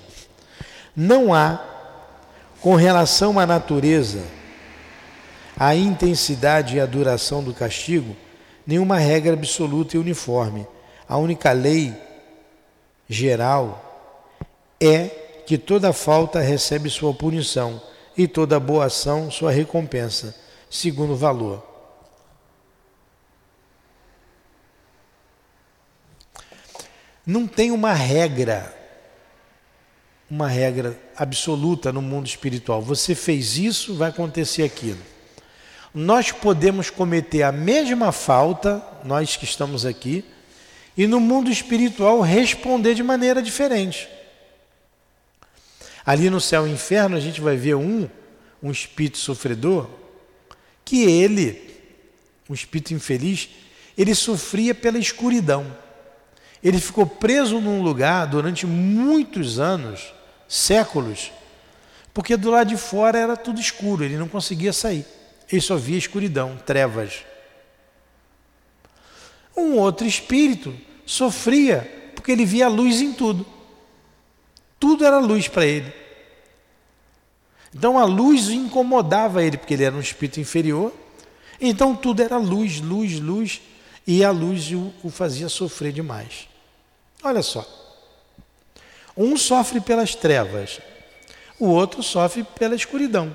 não 0.96 1.34
há, 1.34 1.60
com 2.62 2.76
relação 2.76 3.40
à 3.40 3.46
natureza, 3.46 4.24
a 5.58 5.76
intensidade 5.76 6.78
e 6.78 6.80
a 6.80 6.86
duração 6.86 7.44
do 7.44 7.54
castigo, 7.54 8.16
nenhuma 8.66 8.98
regra 8.98 9.34
absoluta 9.34 9.98
e 9.98 10.00
uniforme. 10.00 10.66
A 11.10 11.18
única 11.18 11.52
lei 11.52 11.94
geral 13.10 14.16
é 14.80 15.08
que 15.46 15.58
toda 15.58 15.92
falta 15.92 16.40
recebe 16.40 16.90
sua 16.90 17.14
punição 17.14 17.82
e 18.18 18.28
toda 18.28 18.60
boa 18.60 18.86
ação 18.86 19.32
sua 19.32 19.52
recompensa, 19.52 20.36
segundo 20.70 21.14
o 21.14 21.18
valor. 21.18 21.66
Não 27.26 27.48
tem 27.48 27.72
uma 27.72 27.94
regra, 27.94 28.74
uma 30.30 30.48
regra 30.48 31.00
absoluta 31.16 31.92
no 31.92 32.02
mundo 32.02 32.28
espiritual. 32.28 32.82
Você 32.82 33.16
fez 33.16 33.58
isso, 33.58 33.96
vai 33.96 34.10
acontecer 34.10 34.64
aquilo 34.64 35.14
nós 35.94 36.32
podemos 36.32 36.90
cometer 36.90 37.44
a 37.44 37.52
mesma 37.52 38.12
falta, 38.12 38.84
nós 39.04 39.38
que 39.38 39.46
estamos 39.46 39.86
aqui, 39.86 40.26
e 40.98 41.06
no 41.06 41.20
mundo 41.20 41.52
espiritual 41.52 42.22
responder 42.22 42.96
de 42.96 43.04
maneira 43.04 43.42
diferente. 43.42 44.10
Ali 46.06 46.30
no 46.30 46.42
céu 46.42 46.68
e 46.68 46.72
inferno 46.72 47.16
a 47.16 47.20
gente 47.20 47.40
vai 47.40 47.56
ver 47.56 47.76
um, 47.76 48.10
um 48.62 48.72
espírito 48.72 49.18
sofredor, 49.18 49.90
que 50.84 51.04
ele, 51.04 51.62
um 52.50 52.54
espírito 52.54 52.94
infeliz, 52.94 53.50
ele 53.98 54.14
sofria 54.14 54.76
pela 54.76 54.98
escuridão. 54.98 55.66
Ele 56.64 56.80
ficou 56.80 57.06
preso 57.06 57.60
num 57.60 57.82
lugar 57.82 58.26
durante 58.28 58.66
muitos 58.66 59.60
anos, 59.60 60.14
séculos, 60.48 61.32
Porque 62.14 62.38
do 62.38 62.52
lado 62.52 62.70
de 62.70 62.78
fora 62.78 63.18
era 63.18 63.36
tudo 63.36 63.60
escuro, 63.60 64.04
ele 64.04 64.18
não 64.18 64.28
conseguia 64.28 64.72
sair. 64.72 65.06
Ele 65.52 65.62
só 65.62 65.76
via 65.76 65.98
escuridão, 65.98 66.58
trevas. 66.66 67.24
Um 69.56 69.78
outro 69.78 70.06
espírito 70.06 70.76
sofria 71.06 72.12
porque 72.16 72.32
ele 72.32 72.46
via 72.46 72.68
luz 72.68 73.02
em 73.02 73.14
tudo. 73.14 73.46
Tudo 74.84 75.06
era 75.06 75.18
luz 75.18 75.48
para 75.48 75.66
ele. 75.66 75.94
Então 77.74 77.98
a 77.98 78.04
luz 78.04 78.50
incomodava 78.50 79.42
ele, 79.42 79.56
porque 79.56 79.76
ele 79.76 79.86
era 79.86 79.96
um 79.96 80.02
espírito 80.02 80.42
inferior. 80.42 80.92
Então 81.62 81.96
tudo 81.96 82.22
era 82.22 82.36
luz, 82.36 82.82
luz, 82.82 83.18
luz, 83.18 83.62
e 84.06 84.26
a 84.26 84.30
luz 84.30 84.74
o, 84.74 84.94
o 85.02 85.10
fazia 85.10 85.48
sofrer 85.48 85.94
demais. 85.94 86.50
Olha 87.24 87.42
só. 87.42 87.66
Um 89.16 89.38
sofre 89.38 89.80
pelas 89.80 90.16
trevas, 90.16 90.82
o 91.58 91.68
outro 91.68 92.04
sofre 92.04 92.44
pela 92.44 92.76
escuridão. 92.76 93.34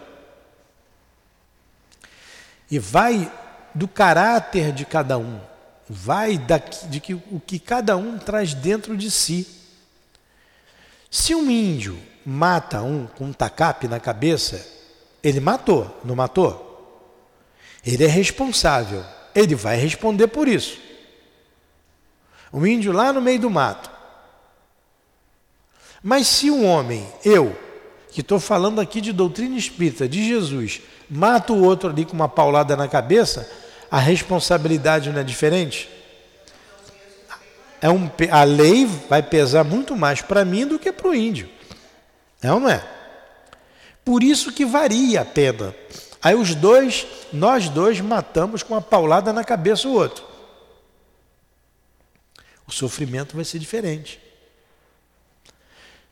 E 2.70 2.78
vai 2.78 3.32
do 3.74 3.88
caráter 3.88 4.70
de 4.70 4.84
cada 4.84 5.16
um, 5.16 5.40
vai 5.88 6.36
daqui, 6.36 6.86
de 6.88 7.00
que, 7.00 7.14
o 7.14 7.40
que 7.46 7.58
cada 7.58 7.96
um 7.96 8.18
traz 8.18 8.52
dentro 8.52 8.94
de 8.94 9.10
si. 9.10 9.57
Se 11.10 11.34
um 11.34 11.50
índio 11.50 11.98
mata 12.24 12.82
um 12.82 13.06
com 13.06 13.24
um 13.26 13.32
tacape 13.32 13.88
na 13.88 13.98
cabeça, 13.98 14.66
ele 15.22 15.40
matou, 15.40 15.98
não 16.04 16.14
matou? 16.14 16.66
Ele 17.84 18.04
é 18.04 18.08
responsável, 18.08 19.04
ele 19.34 19.54
vai 19.54 19.76
responder 19.76 20.28
por 20.28 20.46
isso. 20.46 20.78
Um 22.52 22.66
índio 22.66 22.92
lá 22.92 23.12
no 23.12 23.20
meio 23.20 23.40
do 23.40 23.50
mato. 23.50 23.90
Mas 26.02 26.26
se 26.26 26.50
um 26.50 26.66
homem, 26.66 27.06
eu, 27.24 27.56
que 28.10 28.20
estou 28.20 28.38
falando 28.38 28.80
aqui 28.80 29.00
de 29.00 29.12
doutrina 29.12 29.56
espírita, 29.56 30.08
de 30.08 30.26
Jesus, 30.26 30.82
mata 31.08 31.52
o 31.52 31.62
outro 31.62 31.88
ali 31.88 32.04
com 32.04 32.12
uma 32.12 32.28
paulada 32.28 32.76
na 32.76 32.88
cabeça, 32.88 33.50
a 33.90 33.98
responsabilidade 33.98 35.10
não 35.10 35.20
é 35.20 35.24
diferente? 35.24 35.88
É 37.80 37.88
um, 37.88 38.10
a 38.30 38.44
lei 38.44 38.86
vai 38.86 39.22
pesar 39.22 39.64
muito 39.64 39.96
mais 39.96 40.20
para 40.20 40.44
mim 40.44 40.66
do 40.66 40.78
que 40.78 40.92
para 40.92 41.08
o 41.08 41.14
índio. 41.14 41.48
É 42.42 42.52
ou 42.52 42.60
não 42.60 42.68
é? 42.68 42.84
Por 44.04 44.22
isso 44.22 44.52
que 44.52 44.64
varia 44.64 45.20
a 45.20 45.24
pena. 45.24 45.74
Aí 46.22 46.34
os 46.34 46.54
dois, 46.54 47.06
nós 47.32 47.68
dois 47.68 48.00
matamos 48.00 48.62
com 48.62 48.74
uma 48.74 48.80
paulada 48.80 49.32
na 49.32 49.44
cabeça 49.44 49.86
o 49.86 49.92
outro. 49.92 50.24
O 52.66 52.72
sofrimento 52.72 53.36
vai 53.36 53.44
ser 53.44 53.58
diferente. 53.58 54.20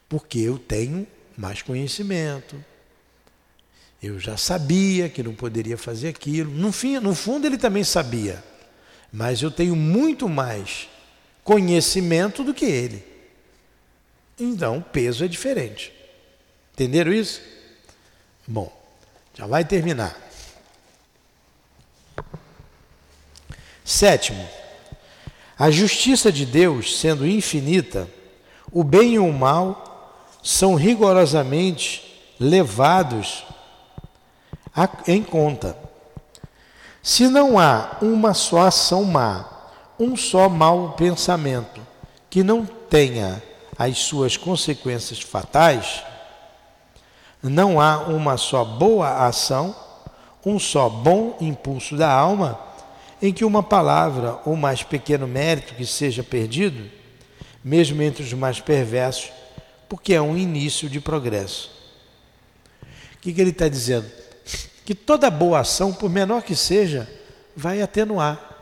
Porque 0.09 0.39
eu 0.39 0.59
tenho 0.59 1.07
mais 1.37 1.63
conhecimento. 1.63 2.63
Eu 4.03 4.21
já 4.21 4.37
sabia 4.37 5.09
que 5.09 5.23
não 5.23 5.35
poderia 5.35 5.77
fazer 5.77 6.09
aquilo. 6.09 6.51
No, 6.51 6.71
fim, 6.71 6.99
no 6.99 7.15
fundo, 7.15 7.47
ele 7.47 7.59
também 7.59 7.83
sabia. 7.83 8.43
Mas 9.13 9.43
eu 9.43 9.51
tenho 9.51 9.75
muito 9.75 10.29
mais 10.29 10.89
conhecimento 11.47 12.43
do 12.43 12.53
que 12.53 12.65
ele. 12.65 13.07
Então, 14.39 14.79
o 14.79 14.83
peso 14.83 15.25
é 15.25 15.29
diferente. 15.29 15.93
Entenderam 16.75 17.13
isso? 17.13 17.41
Bom, 18.47 18.71
já 19.33 19.47
vai 19.47 19.65
terminar. 19.65 20.21
Sétimo, 23.85 24.47
a 25.57 25.71
justiça 25.71 26.33
de 26.33 26.45
Deus, 26.45 26.99
sendo 26.99 27.25
infinita, 27.25 28.11
o 28.73 28.83
bem 28.83 29.15
e 29.15 29.19
o 29.21 29.33
mal 29.33 30.27
são 30.43 30.75
rigorosamente 30.75 32.35
levados 32.41 33.47
em 35.07 35.23
conta. 35.23 35.79
Se 37.01 37.29
não 37.29 37.57
há 37.57 37.99
uma 38.03 38.35
só 38.35 38.67
ação 38.67 39.05
má, 39.05 39.56
um 39.99 40.17
só 40.17 40.49
mau 40.49 40.93
pensamento 40.93 41.81
que 42.29 42.43
não 42.43 42.67
tenha 42.67 43.43
as 43.79 43.99
suas 43.99 44.37
consequências 44.37 45.21
fatais, 45.21 46.03
não 47.43 47.81
há 47.81 47.99
uma 47.99 48.37
só 48.37 48.65
boa 48.65 49.27
ação, 49.27 49.75
um 50.45 50.59
só 50.59 50.89
bom 50.89 51.37
impulso 51.41 51.97
da 51.97 52.11
alma, 52.11 52.59
em 53.21 53.33
que 53.33 53.45
uma 53.45 53.63
palavra 53.63 54.39
ou 54.45 54.57
mais 54.57 54.83
pequeno 54.83 55.27
mérito 55.27 55.75
que 55.75 55.87
seja 55.87 56.23
perdido, 56.23 56.91
mesmo 57.65 58.01
entre 58.03 58.23
os 58.23 58.33
mais 58.33 58.61
perversos, 58.61 59.31
porque 59.89 60.15
é 60.15 60.21
um 60.21 60.37
início 60.37 60.89
de 60.89 61.01
progresso. 61.01 61.71
O 63.15 63.19
que, 63.21 63.33
que 63.33 63.41
ele 63.41 63.51
está 63.51 63.69
dizendo? 63.69 64.11
Que 64.85 64.95
toda 64.95 65.31
boa 65.31 65.61
ação, 65.61 65.93
por 65.93 66.09
menor 66.09 66.43
que 66.43 66.55
seja, 66.55 67.09
vai 67.57 67.83
atenuar. 67.83 68.56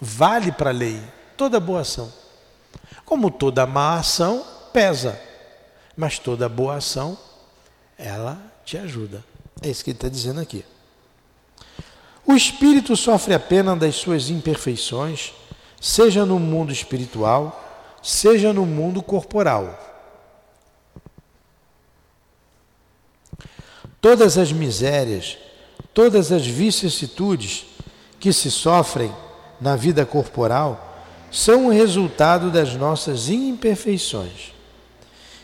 Vale 0.00 0.50
para 0.50 0.70
a 0.70 0.72
lei, 0.72 1.00
toda 1.36 1.60
boa 1.60 1.80
ação. 1.80 2.12
Como 3.04 3.30
toda 3.30 3.66
má 3.66 3.98
ação, 3.98 4.44
pesa, 4.72 5.20
mas 5.96 6.18
toda 6.18 6.48
boa 6.48 6.76
ação 6.76 7.18
ela 7.98 8.40
te 8.64 8.78
ajuda. 8.78 9.22
É 9.60 9.68
isso 9.68 9.84
que 9.84 9.90
ele 9.90 9.98
está 9.98 10.08
dizendo 10.08 10.40
aqui. 10.40 10.64
O 12.26 12.32
espírito 12.32 12.96
sofre 12.96 13.34
a 13.34 13.40
pena 13.40 13.76
das 13.76 13.96
suas 13.96 14.30
imperfeições, 14.30 15.32
seja 15.80 16.24
no 16.24 16.38
mundo 16.38 16.72
espiritual, 16.72 17.98
seja 18.02 18.52
no 18.52 18.64
mundo 18.64 19.02
corporal. 19.02 19.78
Todas 24.00 24.38
as 24.38 24.50
misérias, 24.50 25.36
todas 25.92 26.32
as 26.32 26.46
vicissitudes 26.46 27.66
que 28.18 28.32
se 28.32 28.50
sofrem 28.50 29.12
na 29.60 29.76
vida 29.76 30.06
corporal 30.06 31.04
são 31.30 31.66
o 31.66 31.70
resultado 31.70 32.50
das 32.50 32.74
nossas 32.74 33.28
imperfeições, 33.28 34.52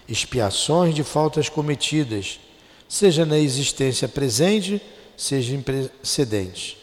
expiações 0.08 0.94
de 0.94 1.04
faltas 1.04 1.48
cometidas, 1.48 2.40
seja 2.88 3.24
na 3.24 3.38
existência 3.38 4.08
presente, 4.08 4.82
seja 5.16 5.54
em 5.54 5.60
precedente. 5.60 6.76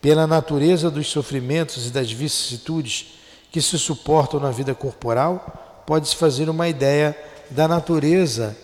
Pela 0.00 0.26
natureza 0.26 0.90
dos 0.90 1.08
sofrimentos 1.08 1.86
e 1.86 1.90
das 1.90 2.10
vicissitudes 2.10 3.18
que 3.50 3.60
se 3.60 3.78
suportam 3.78 4.40
na 4.40 4.50
vida 4.50 4.74
corporal, 4.74 5.82
pode-se 5.86 6.16
fazer 6.16 6.48
uma 6.48 6.68
ideia 6.68 7.16
da 7.50 7.68
natureza 7.68 8.56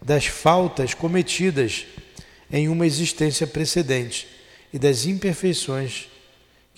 das 0.00 0.26
faltas 0.26 0.94
cometidas 0.94 1.86
em 2.50 2.68
uma 2.68 2.86
existência 2.86 3.46
precedente 3.46 4.28
e 4.72 4.78
das 4.78 5.06
imperfeições 5.06 6.08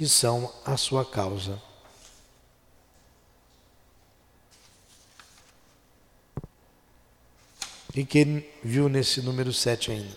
que 0.00 0.08
são 0.08 0.50
a 0.64 0.78
sua 0.78 1.04
causa. 1.04 1.60
E 7.94 8.02
quem 8.02 8.48
viu 8.64 8.88
nesse 8.88 9.20
número 9.20 9.52
7 9.52 9.90
ainda? 9.90 10.16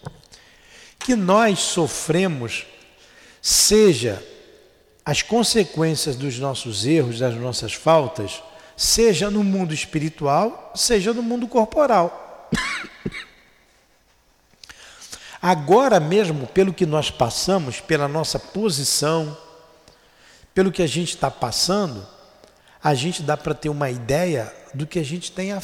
Que 0.97 1.17
nós 1.17 1.59
sofremos, 1.59 2.65
seja 3.41 4.25
as 5.03 5.21
consequências 5.21 6.15
dos 6.15 6.39
nossos 6.39 6.85
erros, 6.85 7.19
das 7.19 7.35
nossas 7.35 7.73
faltas, 7.73 8.41
seja 8.77 9.29
no 9.29 9.43
mundo 9.43 9.73
espiritual, 9.73 10.71
seja 10.73 11.13
no 11.13 11.21
mundo 11.21 11.45
corporal. 11.45 12.49
Agora 15.41 15.99
mesmo, 15.99 16.47
pelo 16.47 16.73
que 16.73 16.85
nós 16.85 17.11
passamos, 17.11 17.81
pela 17.81 18.07
nossa 18.07 18.39
posição, 18.39 19.37
pelo 20.53 20.71
que 20.71 20.81
a 20.81 20.87
gente 20.87 21.09
está 21.09 21.31
passando, 21.31 22.07
a 22.83 22.93
gente 22.93 23.23
dá 23.23 23.35
para 23.35 23.53
ter 23.53 23.69
uma 23.69 23.89
ideia 23.89 24.53
do 24.73 24.85
que 24.85 24.99
a 24.99 25.03
gente 25.03 25.31
tenha 25.31 25.61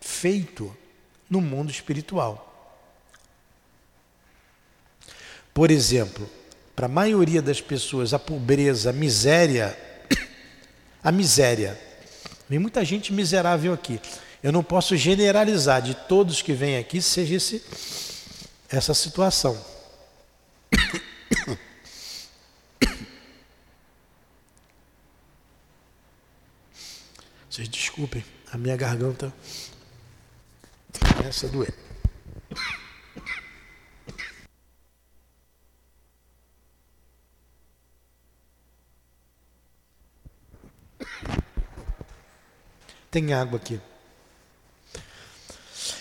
feito 0.00 0.76
no 1.28 1.40
mundo 1.40 1.70
espiritual. 1.70 2.44
Por 5.54 5.70
exemplo, 5.70 6.28
para 6.74 6.86
a 6.86 6.88
maioria 6.88 7.42
das 7.42 7.60
pessoas, 7.60 8.14
a 8.14 8.18
pobreza, 8.18 8.90
a 8.90 8.92
miséria, 8.92 9.76
a 11.02 11.10
miséria. 11.10 11.78
Tem 12.48 12.58
muita 12.58 12.84
gente 12.84 13.12
miserável 13.12 13.72
aqui. 13.72 14.00
Eu 14.42 14.52
não 14.52 14.62
posso 14.62 14.96
generalizar 14.96 15.82
de 15.82 15.94
todos 15.94 16.42
que 16.42 16.52
vêm 16.52 16.78
aqui 16.78 17.02
seja 17.02 17.34
esse, 17.34 17.62
essa 18.68 18.94
situação. 18.94 19.58
Vocês 27.58 27.68
desculpem, 27.68 28.24
a 28.52 28.56
minha 28.56 28.76
garganta 28.76 29.34
Começa 31.16 31.48
a 31.48 31.50
doer. 31.50 31.74
Tem 43.10 43.32
água 43.32 43.56
aqui. 43.56 43.80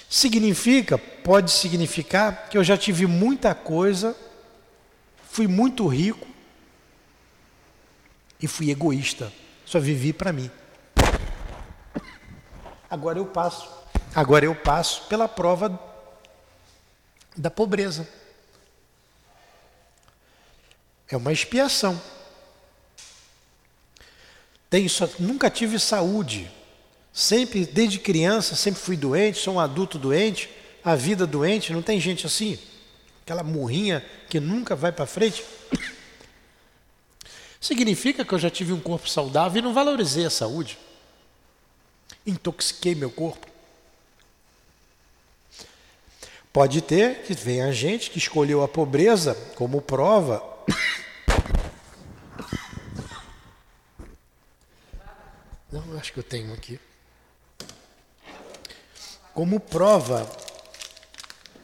Significa, 0.07 0.99
pode 0.99 1.49
significar 1.49 2.49
que 2.49 2.57
eu 2.59 2.63
já 2.63 2.77
tive 2.77 3.07
muita 3.07 3.55
coisa, 3.55 4.15
fui 5.27 5.47
muito 5.47 5.87
rico 5.87 6.27
e 8.39 8.45
fui 8.45 8.69
egoísta. 8.69 9.33
Só 9.65 9.79
vivi 9.79 10.13
para 10.13 10.31
mim. 10.31 10.51
Agora 12.89 13.19
eu 13.19 13.25
passo, 13.25 13.67
agora 14.15 14.45
eu 14.45 14.55
passo 14.55 15.03
pela 15.03 15.27
prova 15.27 15.79
da 17.35 17.51
pobreza. 17.51 18.07
É 21.09 21.17
uma 21.17 21.31
expiação. 21.31 21.99
Tenho 24.69 24.89
só, 24.89 25.07
nunca 25.19 25.49
tive 25.49 25.79
saúde. 25.79 26.51
Sempre, 27.13 27.65
desde 27.65 27.99
criança, 27.99 28.55
sempre 28.55 28.79
fui 28.79 28.95
doente, 28.95 29.39
sou 29.39 29.55
um 29.55 29.59
adulto 29.59 29.97
doente, 29.97 30.49
a 30.83 30.95
vida 30.95 31.25
doente, 31.25 31.73
não 31.73 31.81
tem 31.81 31.99
gente 31.99 32.25
assim? 32.25 32.59
Aquela 33.23 33.43
murrinha 33.43 34.05
que 34.29 34.39
nunca 34.39 34.75
vai 34.75 34.91
para 34.91 35.05
frente. 35.05 35.43
Significa 37.59 38.23
que 38.23 38.33
eu 38.33 38.39
já 38.39 38.49
tive 38.49 38.71
um 38.71 38.79
corpo 38.79 39.09
saudável 39.09 39.59
e 39.59 39.63
não 39.63 39.73
valorizei 39.73 40.25
a 40.25 40.29
saúde. 40.29 40.77
Intoxiquei 42.27 42.93
meu 42.93 43.09
corpo. 43.09 43.47
Pode 46.53 46.81
ter 46.81 47.23
que 47.23 47.33
venha 47.33 47.71
gente 47.71 48.11
que 48.11 48.17
escolheu 48.17 48.61
a 48.63 48.67
pobreza 48.67 49.35
como 49.55 49.81
prova 49.81 50.57
Não, 55.71 55.97
acho 55.97 56.13
que 56.13 56.19
eu 56.19 56.23
tenho 56.23 56.53
aqui. 56.53 56.79
Como 59.33 59.59
prova 59.59 60.29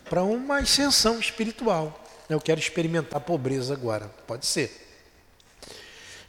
para 0.10 0.24
uma 0.24 0.60
ascensão 0.60 1.20
espiritual. 1.20 2.00
Eu 2.30 2.40
quero 2.40 2.60
experimentar 2.60 3.18
a 3.18 3.24
pobreza 3.24 3.74
agora. 3.74 4.08
Pode 4.28 4.46
ser. 4.46 4.82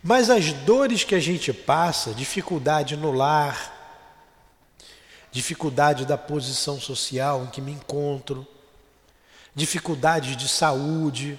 Mas 0.03 0.31
as 0.31 0.53
dores 0.53 1.03
que 1.03 1.15
a 1.15 1.21
gente 1.21 1.53
passa, 1.53 2.15
dificuldade 2.15 2.97
no 2.97 3.11
lar, 3.11 3.74
dificuldade 5.35 6.07
da 6.07 6.17
posição 6.17 6.81
social 6.81 7.43
em 7.43 7.49
que 7.49 7.61
me 7.61 7.73
encontro, 7.73 8.47
dificuldade 9.53 10.37
de 10.37 10.49
saúde, 10.49 11.37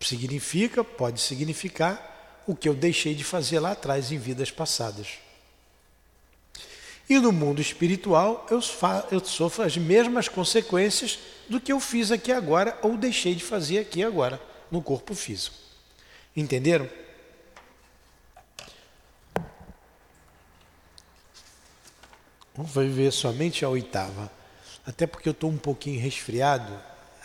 significa, 0.00 0.84
pode 0.84 1.20
significar 1.20 2.44
o 2.46 2.54
que 2.54 2.68
eu 2.68 2.74
deixei 2.74 3.16
de 3.16 3.24
fazer 3.24 3.58
lá 3.58 3.72
atrás 3.72 4.12
em 4.12 4.18
vidas 4.18 4.48
passadas. 4.48 5.14
E 7.08 7.18
no 7.18 7.32
mundo 7.32 7.60
espiritual 7.60 8.46
eu, 8.48 8.60
eu 9.10 9.24
sofro 9.24 9.64
as 9.64 9.76
mesmas 9.76 10.28
consequências 10.28 11.18
do 11.48 11.60
que 11.60 11.72
eu 11.72 11.80
fiz 11.80 12.12
aqui 12.12 12.30
agora 12.30 12.78
ou 12.80 12.96
deixei 12.96 13.34
de 13.34 13.42
fazer 13.42 13.80
aqui 13.80 14.04
agora, 14.04 14.40
no 14.70 14.80
corpo 14.80 15.16
físico. 15.16 15.56
Entenderam? 16.36 16.88
Vamos 22.56 22.72
ver 22.72 23.12
somente 23.12 23.64
a 23.64 23.68
oitava. 23.68 24.30
Até 24.86 25.06
porque 25.06 25.28
eu 25.28 25.32
estou 25.32 25.50
um 25.50 25.58
pouquinho 25.58 26.00
resfriado, 26.00 26.72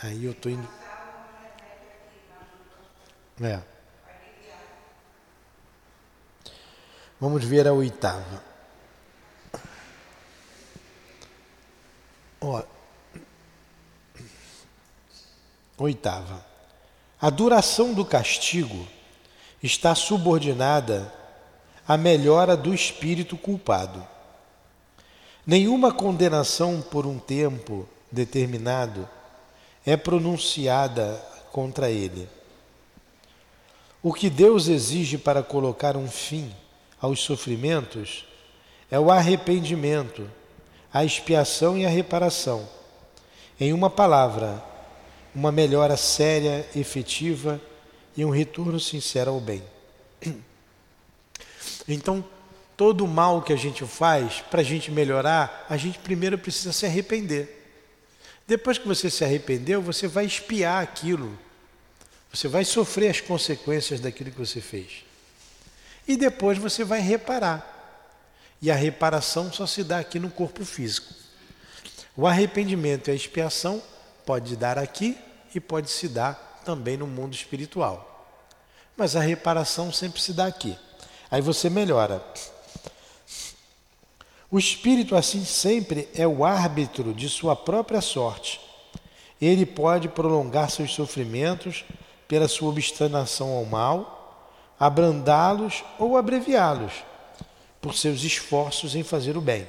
aí 0.02 0.26
eu 0.26 0.32
estou 0.32 0.52
indo. 0.52 0.68
É. 3.42 3.62
Vamos 7.20 7.44
ver 7.44 7.68
a 7.68 7.74
oitava. 7.74 8.44
Ó, 12.42 12.64
oitava. 15.78 16.44
A 17.22 17.30
duração 17.30 17.94
do 17.94 18.04
castigo 18.04 18.88
está 19.62 19.94
subordinada 19.94 21.14
à 21.88 21.96
melhora 21.96 22.58
do 22.58 22.74
espírito 22.74 23.38
culpado. 23.38 24.06
Nenhuma 25.46 25.92
condenação 25.92 26.82
por 26.82 27.08
um 27.08 27.18
tempo 27.18 27.88
determinado 28.12 29.08
é 29.86 29.98
pronunciada 29.98 31.16
contra 31.52 31.90
ele. 31.90 32.30
O 34.04 34.14
que 34.14 34.30
Deus 34.30 34.68
exige 34.68 35.18
para 35.18 35.42
colocar 35.42 35.98
um 35.98 36.08
fim 36.08 36.54
aos 37.00 37.22
sofrimentos 37.22 38.26
é 38.90 39.00
o 39.00 39.10
arrependimento, 39.10 40.30
a 40.94 41.04
expiação 41.04 41.78
e 41.78 41.86
a 41.86 41.90
reparação. 41.90 42.68
Em 43.60 43.74
uma 43.74 43.90
palavra, 43.90 44.64
uma 45.34 45.52
melhora 45.52 45.96
séria, 45.98 46.68
efetiva 46.76 47.62
e 48.16 48.26
um 48.26 48.30
retorno 48.30 48.80
sincero 48.80 49.32
ao 49.32 49.40
bem. 49.40 49.64
Então, 51.88 52.24
todo 52.82 53.06
o 53.06 53.08
mal 53.08 53.44
que 53.44 53.54
a 53.54 53.56
gente 53.56 53.86
faz, 53.86 54.42
para 54.50 54.62
a 54.62 54.64
gente 54.64 54.90
melhorar, 54.90 55.68
a 55.70 55.78
gente 55.78 56.00
primeiro 56.00 56.36
precisa 56.36 56.74
se 56.74 56.84
arrepender. 56.84 57.70
Depois 58.48 58.80
que 58.80 58.88
você 58.88 59.08
se 59.08 59.24
arrependeu, 59.24 59.84
você 59.84 60.08
vai 60.08 60.26
expiar 60.26 60.82
aquilo. 60.82 61.38
Você 62.34 62.48
vai 62.48 62.66
sofrer 62.66 63.12
as 63.12 63.22
consequências 63.22 64.00
daquilo 64.00 64.32
que 64.32 64.40
você 64.40 64.60
fez 64.60 65.04
e 66.08 66.18
depois 66.18 66.58
você 66.58 66.84
vai 66.84 67.00
reparar. 67.00 67.68
E 68.60 68.72
a 68.72 68.76
reparação 68.76 69.54
só 69.54 69.68
se 69.68 69.84
dá 69.84 70.00
aqui 70.00 70.18
no 70.18 70.32
corpo 70.32 70.66
físico. 70.66 71.14
O 72.18 72.26
arrependimento 72.26 73.10
e 73.10 73.12
a 73.12 73.14
expiação 73.14 73.80
pode 74.26 74.56
dar 74.56 74.80
aqui 74.80 75.16
e 75.54 75.60
pode 75.60 75.92
se 75.92 76.08
dar 76.08 76.62
também 76.66 76.98
no 76.98 77.06
mundo 77.06 77.36
espiritual. 77.36 78.28
Mas 78.98 79.16
a 79.16 79.22
reparação 79.22 79.94
sempre 79.94 80.20
se 80.20 80.34
dá 80.34 80.48
aqui. 80.48 80.76
Aí 81.30 81.42
você 81.42 81.70
melhora. 81.70 82.26
O 84.52 84.60
espírito, 84.60 85.16
assim, 85.16 85.46
sempre 85.46 86.10
é 86.14 86.28
o 86.28 86.44
árbitro 86.44 87.14
de 87.14 87.30
sua 87.30 87.56
própria 87.56 88.02
sorte. 88.02 88.60
Ele 89.42 89.66
pode 89.66 90.10
prolongar 90.10 90.70
seus 90.70 90.94
sofrimentos 90.94 91.86
pela 92.28 92.50
sua 92.50 92.70
obstinação 92.70 93.52
ao 93.52 93.66
mal 93.66 94.22
abrandá-los 94.82 95.84
ou 96.00 96.18
abreviá-los 96.18 96.92
por 97.80 97.96
seus 97.96 98.24
esforços 98.24 98.96
em 98.96 99.04
fazer 99.04 99.38
o 99.38 99.42
bem. 99.42 99.68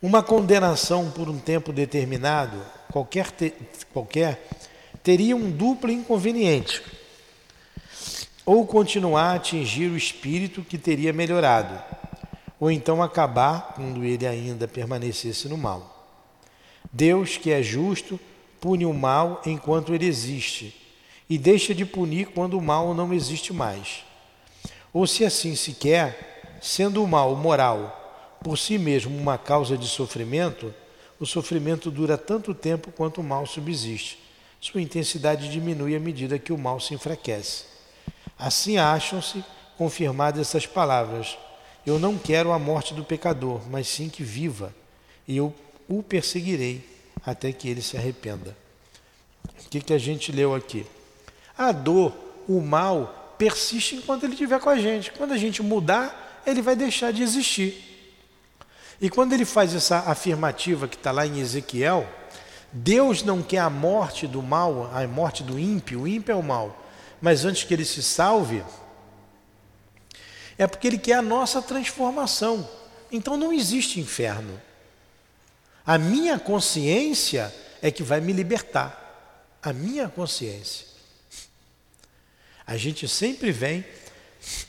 Uma 0.00 0.22
condenação 0.22 1.10
por 1.10 1.28
um 1.28 1.38
tempo 1.38 1.72
determinado, 1.72 2.64
qualquer, 2.92 3.32
te, 3.32 3.52
qualquer 3.92 4.48
teria 5.02 5.34
um 5.34 5.50
duplo 5.50 5.90
inconveniente. 5.90 6.82
Ou 8.44 8.66
continuar 8.66 9.32
a 9.32 9.34
atingir 9.34 9.90
o 9.90 9.96
espírito 9.96 10.62
que 10.62 10.78
teria 10.78 11.12
melhorado, 11.12 11.82
ou 12.58 12.70
então 12.70 13.02
acabar 13.02 13.74
quando 13.74 14.04
ele 14.04 14.26
ainda 14.26 14.66
permanecesse 14.66 15.48
no 15.48 15.58
mal. 15.58 16.08
Deus, 16.92 17.36
que 17.36 17.50
é 17.50 17.62
justo, 17.62 18.18
pune 18.60 18.84
o 18.84 18.92
mal 18.92 19.40
enquanto 19.46 19.94
ele 19.94 20.06
existe 20.06 20.74
e 21.28 21.38
deixa 21.38 21.74
de 21.74 21.84
punir 21.84 22.26
quando 22.28 22.58
o 22.58 22.62
mal 22.62 22.92
não 22.92 23.14
existe 23.14 23.52
mais. 23.52 24.04
Ou 24.92 25.06
se 25.06 25.24
assim 25.24 25.54
se 25.54 25.72
quer, 25.72 26.58
sendo 26.60 27.02
o 27.02 27.08
mal 27.08 27.36
moral 27.36 27.96
por 28.42 28.58
si 28.58 28.78
mesmo 28.78 29.16
uma 29.16 29.38
causa 29.38 29.76
de 29.76 29.86
sofrimento, 29.86 30.74
o 31.20 31.26
sofrimento 31.26 31.90
dura 31.90 32.18
tanto 32.18 32.54
tempo 32.54 32.90
quanto 32.90 33.20
o 33.20 33.24
mal 33.24 33.46
subsiste. 33.46 34.18
Sua 34.60 34.80
intensidade 34.80 35.50
diminui 35.50 35.94
à 35.94 36.00
medida 36.00 36.38
que 36.38 36.52
o 36.52 36.58
mal 36.58 36.80
se 36.80 36.94
enfraquece. 36.94 37.69
Assim 38.40 38.78
acham-se 38.78 39.44
confirmadas 39.76 40.40
essas 40.40 40.64
palavras: 40.66 41.36
Eu 41.84 41.98
não 41.98 42.16
quero 42.16 42.52
a 42.52 42.58
morte 42.58 42.94
do 42.94 43.04
pecador, 43.04 43.60
mas 43.70 43.86
sim 43.86 44.08
que 44.08 44.22
viva, 44.22 44.74
e 45.28 45.36
eu 45.36 45.54
o 45.86 46.02
perseguirei 46.02 46.88
até 47.24 47.52
que 47.52 47.68
ele 47.68 47.82
se 47.82 47.98
arrependa. 47.98 48.56
O 49.44 49.68
que, 49.68 49.80
que 49.80 49.92
a 49.92 49.98
gente 49.98 50.32
leu 50.32 50.54
aqui? 50.54 50.86
A 51.58 51.70
dor, 51.70 52.14
o 52.48 52.60
mal, 52.62 53.34
persiste 53.36 53.96
enquanto 53.96 54.24
ele 54.24 54.32
estiver 54.32 54.58
com 54.58 54.70
a 54.70 54.78
gente. 54.78 55.12
Quando 55.12 55.32
a 55.32 55.36
gente 55.36 55.62
mudar, 55.62 56.42
ele 56.46 56.62
vai 56.62 56.74
deixar 56.74 57.12
de 57.12 57.22
existir. 57.22 57.86
E 59.00 59.10
quando 59.10 59.34
ele 59.34 59.44
faz 59.44 59.74
essa 59.74 59.98
afirmativa 60.06 60.88
que 60.88 60.96
está 60.96 61.10
lá 61.10 61.26
em 61.26 61.40
Ezequiel, 61.40 62.08
Deus 62.72 63.22
não 63.22 63.42
quer 63.42 63.58
a 63.58 63.70
morte 63.70 64.26
do 64.26 64.42
mal, 64.42 64.90
a 64.94 65.06
morte 65.06 65.42
do 65.42 65.58
ímpio, 65.58 66.02
o 66.02 66.08
ímpio 66.08 66.32
é 66.32 66.36
o 66.36 66.42
mal. 66.42 66.79
Mas 67.20 67.44
antes 67.44 67.64
que 67.64 67.74
ele 67.74 67.84
se 67.84 68.02
salve, 68.02 68.64
é 70.56 70.66
porque 70.66 70.86
ele 70.86 70.98
quer 70.98 71.14
a 71.14 71.22
nossa 71.22 71.60
transformação. 71.60 72.68
Então 73.10 73.36
não 73.36 73.52
existe 73.52 74.00
inferno. 74.00 74.60
A 75.84 75.98
minha 75.98 76.38
consciência 76.38 77.54
é 77.82 77.90
que 77.90 78.02
vai 78.02 78.20
me 78.20 78.32
libertar. 78.32 79.58
A 79.62 79.72
minha 79.72 80.08
consciência. 80.08 80.86
A 82.66 82.76
gente 82.76 83.08
sempre 83.08 83.50
vem 83.50 83.84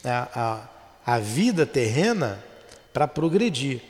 a, 0.04 0.70
a, 1.06 1.16
a 1.16 1.20
vida 1.20 1.66
terrena 1.66 2.44
para 2.92 3.08
progredir, 3.08 3.82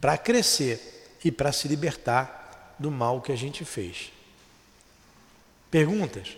para 0.00 0.16
crescer 0.16 1.16
e 1.24 1.30
para 1.32 1.52
se 1.52 1.66
libertar 1.68 2.76
do 2.78 2.90
mal 2.90 3.20
que 3.20 3.32
a 3.32 3.36
gente 3.36 3.64
fez. 3.64 4.12
Perguntas? 5.70 6.36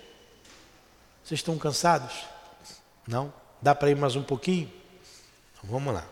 Vocês 1.30 1.38
estão 1.38 1.56
cansados? 1.56 2.24
Não? 3.06 3.32
Dá 3.62 3.72
para 3.72 3.88
ir 3.88 3.94
mais 3.94 4.16
um 4.16 4.22
pouquinho? 4.24 4.68
Então, 5.52 5.70
vamos 5.70 5.94
lá. 5.94 6.04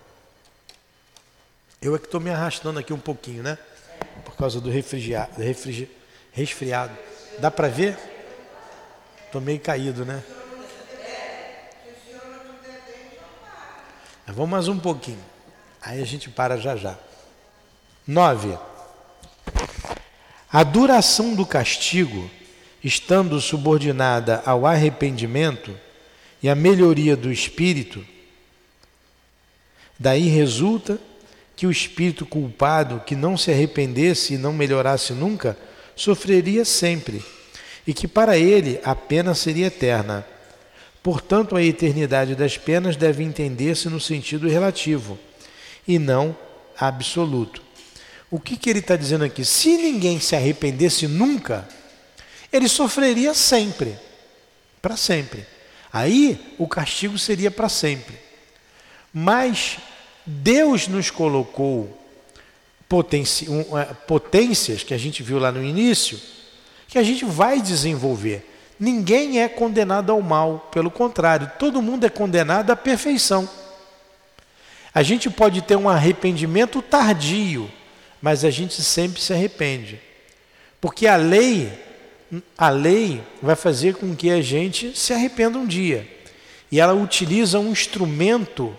Eu 1.82 1.96
é 1.96 1.98
que 1.98 2.04
estou 2.04 2.20
me 2.20 2.30
arrastando 2.30 2.78
aqui 2.78 2.92
um 2.92 3.00
pouquinho, 3.00 3.42
né? 3.42 3.58
Por 4.24 4.36
causa 4.36 4.60
do 4.60 4.70
refrigerado, 4.70 5.32
resfriado. 6.30 6.96
Dá 7.40 7.50
para 7.50 7.66
ver? 7.66 7.98
Estou 9.26 9.40
meio 9.40 9.58
caído, 9.58 10.04
né? 10.04 10.22
Vamos 14.24 14.50
mais 14.50 14.68
um 14.68 14.78
pouquinho. 14.78 15.24
Aí 15.82 16.00
a 16.00 16.06
gente 16.06 16.30
para 16.30 16.56
já 16.56 16.76
já. 16.76 16.96
Nove. 18.06 18.56
A 20.52 20.62
duração 20.62 21.34
do 21.34 21.44
castigo 21.44 22.30
estando 22.82 23.40
subordinada 23.40 24.42
ao 24.44 24.66
arrependimento 24.66 25.74
e 26.42 26.48
à 26.48 26.54
melhoria 26.54 27.16
do 27.16 27.32
espírito, 27.32 28.04
daí 29.98 30.28
resulta 30.28 30.98
que 31.56 31.66
o 31.66 31.70
espírito 31.70 32.24
culpado 32.24 33.02
que 33.04 33.16
não 33.16 33.36
se 33.36 33.50
arrependesse 33.50 34.34
e 34.34 34.38
não 34.38 34.52
melhorasse 34.52 35.12
nunca, 35.12 35.58
sofreria 35.96 36.64
sempre, 36.64 37.20
e 37.84 37.92
que 37.92 38.06
para 38.06 38.38
ele 38.38 38.80
a 38.84 38.94
pena 38.94 39.34
seria 39.34 39.66
eterna. 39.66 40.24
Portanto, 41.02 41.56
a 41.56 41.62
eternidade 41.62 42.36
das 42.36 42.56
penas 42.56 42.94
deve 42.94 43.24
entender-se 43.24 43.88
no 43.88 43.98
sentido 43.98 44.48
relativo 44.48 45.18
e 45.86 45.98
não 45.98 46.36
absoluto. 46.78 47.62
O 48.30 48.38
que, 48.38 48.56
que 48.56 48.70
ele 48.70 48.78
está 48.78 48.94
dizendo 48.94 49.24
aqui? 49.24 49.44
Se 49.44 49.76
ninguém 49.76 50.20
se 50.20 50.36
arrependesse 50.36 51.08
nunca, 51.08 51.66
ele 52.52 52.68
sofreria 52.68 53.34
sempre, 53.34 53.98
para 54.80 54.96
sempre. 54.96 55.46
Aí 55.92 56.54
o 56.58 56.66
castigo 56.66 57.18
seria 57.18 57.50
para 57.50 57.68
sempre. 57.68 58.18
Mas 59.12 59.78
Deus 60.24 60.86
nos 60.88 61.10
colocou 61.10 61.98
é, 62.90 63.94
potências 64.06 64.82
que 64.82 64.94
a 64.94 64.98
gente 64.98 65.22
viu 65.22 65.38
lá 65.38 65.52
no 65.52 65.62
início, 65.62 66.20
que 66.86 66.98
a 66.98 67.02
gente 67.02 67.24
vai 67.24 67.60
desenvolver. 67.60 68.46
Ninguém 68.78 69.42
é 69.42 69.48
condenado 69.48 70.12
ao 70.12 70.22
mal, 70.22 70.68
pelo 70.72 70.90
contrário, 70.90 71.50
todo 71.58 71.82
mundo 71.82 72.06
é 72.06 72.08
condenado 72.08 72.70
à 72.70 72.76
perfeição. 72.76 73.48
A 74.94 75.02
gente 75.02 75.28
pode 75.28 75.62
ter 75.62 75.76
um 75.76 75.88
arrependimento 75.88 76.80
tardio, 76.80 77.70
mas 78.22 78.44
a 78.44 78.50
gente 78.50 78.82
sempre 78.82 79.20
se 79.20 79.32
arrepende. 79.32 80.00
Porque 80.80 81.06
a 81.06 81.16
lei 81.16 81.72
a 82.56 82.68
lei 82.68 83.22
vai 83.42 83.56
fazer 83.56 83.94
com 83.94 84.14
que 84.14 84.30
a 84.30 84.42
gente 84.42 84.96
se 84.96 85.12
arrependa 85.12 85.58
um 85.58 85.66
dia. 85.66 86.06
E 86.70 86.78
ela 86.80 86.92
utiliza 86.92 87.58
um 87.58 87.70
instrumento 87.70 88.76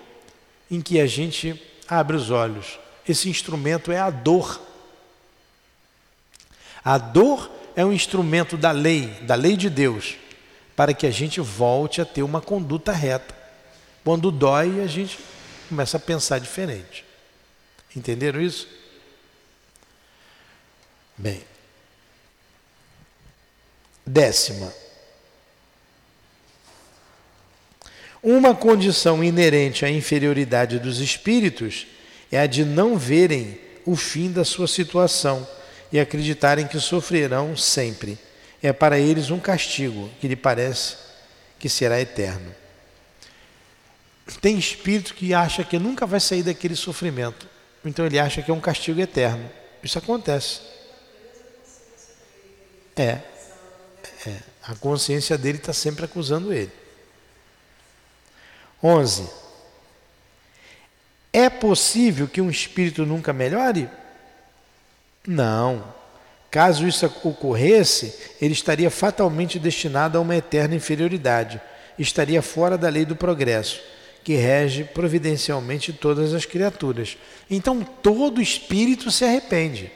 em 0.69 0.81
que 0.81 0.99
a 0.99 1.07
gente 1.07 1.59
abre 1.87 2.15
os 2.15 2.29
olhos. 2.29 2.79
Esse 3.07 3.29
instrumento 3.29 3.91
é 3.91 3.99
a 3.99 4.09
dor. 4.09 4.61
A 6.83 6.97
dor 6.97 7.51
é 7.75 7.83
um 7.83 7.91
instrumento 7.91 8.55
da 8.55 8.71
lei, 8.71 9.07
da 9.21 9.35
lei 9.35 9.57
de 9.57 9.69
Deus, 9.69 10.15
para 10.75 10.93
que 10.93 11.07
a 11.07 11.11
gente 11.11 11.39
volte 11.41 12.01
a 12.01 12.05
ter 12.05 12.21
uma 12.21 12.41
conduta 12.41 12.91
reta. 12.91 13.35
Quando 14.03 14.31
dói, 14.31 14.81
a 14.81 14.87
gente 14.87 15.19
começa 15.67 15.97
a 15.97 15.99
pensar 15.99 16.39
diferente. 16.39 17.05
Entenderam 17.95 18.41
isso? 18.41 18.67
Bem, 21.17 21.41
Décima. 24.11 24.73
Uma 28.23 28.55
condição 28.55 29.23
inerente 29.23 29.85
à 29.85 29.89
inferioridade 29.89 30.79
dos 30.79 30.99
espíritos 30.99 31.85
é 32.31 32.39
a 32.39 32.47
de 32.47 32.65
não 32.65 32.97
verem 32.97 33.59
o 33.85 33.95
fim 33.95 34.31
da 34.31 34.43
sua 34.43 34.67
situação 34.67 35.47
e 35.91 35.99
acreditarem 35.99 36.65
que 36.65 36.79
sofrerão 36.79 37.55
sempre. 37.55 38.17
É 38.63 38.73
para 38.73 38.97
eles 38.97 39.29
um 39.29 39.39
castigo 39.39 40.09
que 40.19 40.27
lhe 40.27 40.35
parece 40.35 40.97
que 41.59 41.69
será 41.69 42.01
eterno. 42.01 42.51
Tem 44.41 44.57
espírito 44.57 45.13
que 45.13 45.35
acha 45.35 45.63
que 45.63 45.77
nunca 45.77 46.07
vai 46.07 46.19
sair 46.19 46.41
daquele 46.41 46.75
sofrimento, 46.75 47.47
então 47.85 48.07
ele 48.07 48.17
acha 48.17 48.41
que 48.41 48.49
é 48.49 48.53
um 48.55 48.59
castigo 48.59 48.99
eterno. 48.99 49.47
Isso 49.83 49.99
acontece. 49.99 50.61
É, 52.95 53.19
é, 54.25 54.37
a 54.63 54.75
consciência 54.75 55.37
dele 55.37 55.57
está 55.57 55.73
sempre 55.73 56.05
acusando 56.05 56.51
ele. 56.51 56.71
11. 58.83 59.29
É 61.31 61.49
possível 61.49 62.27
que 62.27 62.41
um 62.41 62.49
espírito 62.49 63.05
nunca 63.05 63.31
melhore? 63.31 63.89
Não. 65.25 65.83
Caso 66.49 66.87
isso 66.87 67.05
ocorresse, 67.23 68.15
ele 68.41 68.53
estaria 68.53 68.89
fatalmente 68.89 69.59
destinado 69.59 70.17
a 70.17 70.21
uma 70.21 70.35
eterna 70.35 70.75
inferioridade, 70.75 71.61
estaria 71.97 72.41
fora 72.41 72.75
da 72.75 72.89
lei 72.89 73.05
do 73.05 73.15
progresso, 73.15 73.79
que 74.23 74.33
rege 74.33 74.83
providencialmente 74.83 75.93
todas 75.93 76.33
as 76.33 76.45
criaturas. 76.45 77.17
Então 77.49 77.83
todo 77.83 78.41
espírito 78.41 79.11
se 79.11 79.23
arrepende. 79.23 79.91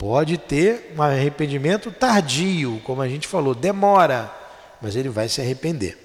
Pode 0.00 0.38
ter 0.38 0.94
um 0.96 1.02
arrependimento 1.02 1.92
tardio, 1.92 2.80
como 2.84 3.02
a 3.02 3.06
gente 3.06 3.28
falou, 3.28 3.54
demora, 3.54 4.34
mas 4.80 4.96
ele 4.96 5.10
vai 5.10 5.28
se 5.28 5.42
arrepender. 5.42 5.98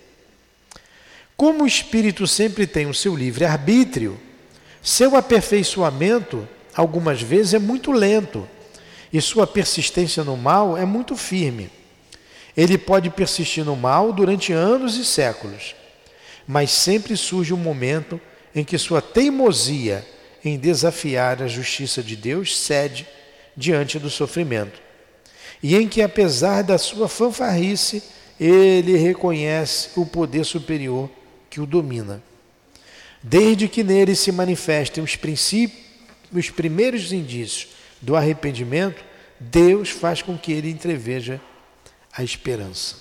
Como 1.38 1.64
o 1.64 1.66
espírito 1.66 2.28
sempre 2.28 2.68
tem 2.68 2.88
o 2.88 2.94
seu 2.94 3.16
livre-arbítrio, 3.16 4.20
seu 4.82 5.16
aperfeiçoamento, 5.16 6.46
algumas 6.76 7.22
vezes, 7.22 7.54
é 7.54 7.60
muito 7.60 7.94
lento 7.94 8.46
e 9.14 9.22
sua 9.22 9.48
persistência 9.48 10.26
no 10.26 10.36
mal 10.36 10.76
é 10.76 10.84
muito 10.84 11.16
firme. 11.16 11.70
Ele 12.58 12.78
pode 12.78 13.10
persistir 13.10 13.64
no 13.64 13.78
mal 13.78 14.12
durante 14.12 14.52
anos 14.52 14.98
e 14.98 15.06
séculos, 15.06 15.74
mas 16.46 16.70
sempre 16.70 17.16
surge 17.16 17.54
um 17.54 17.58
momento 17.58 18.20
em 18.54 18.66
que 18.66 18.78
sua 18.78 19.02
teimosia 19.02 20.06
em 20.44 20.58
desafiar 20.58 21.42
a 21.42 21.48
justiça 21.48 22.04
de 22.04 22.18
Deus 22.18 22.58
cede 22.58 23.08
diante 23.56 23.98
do 23.98 24.10
sofrimento, 24.10 24.82
e 25.64 25.76
em 25.76 25.88
que, 25.88 26.02
apesar 26.02 26.62
da 26.62 26.78
sua 26.78 27.08
fanfarrice, 27.08 28.04
ele 28.40 28.98
reconhece 28.98 29.90
o 29.96 30.06
poder 30.06 30.44
superior 30.44 31.10
que 31.50 31.62
o 31.62 31.66
domina. 31.66 32.22
Desde 33.24 33.68
que 33.68 33.84
nele 33.84 34.16
se 34.16 34.32
manifestem 34.32 35.04
os 35.04 35.18
os 36.32 36.50
primeiros 36.50 37.14
indícios 37.14 37.70
do 38.02 38.16
arrependimento, 38.16 39.04
Deus 39.40 39.90
faz 39.90 40.22
com 40.22 40.38
que 40.38 40.52
ele 40.52 40.70
entreveja 40.70 41.40
a 42.12 42.24
esperança. 42.24 42.98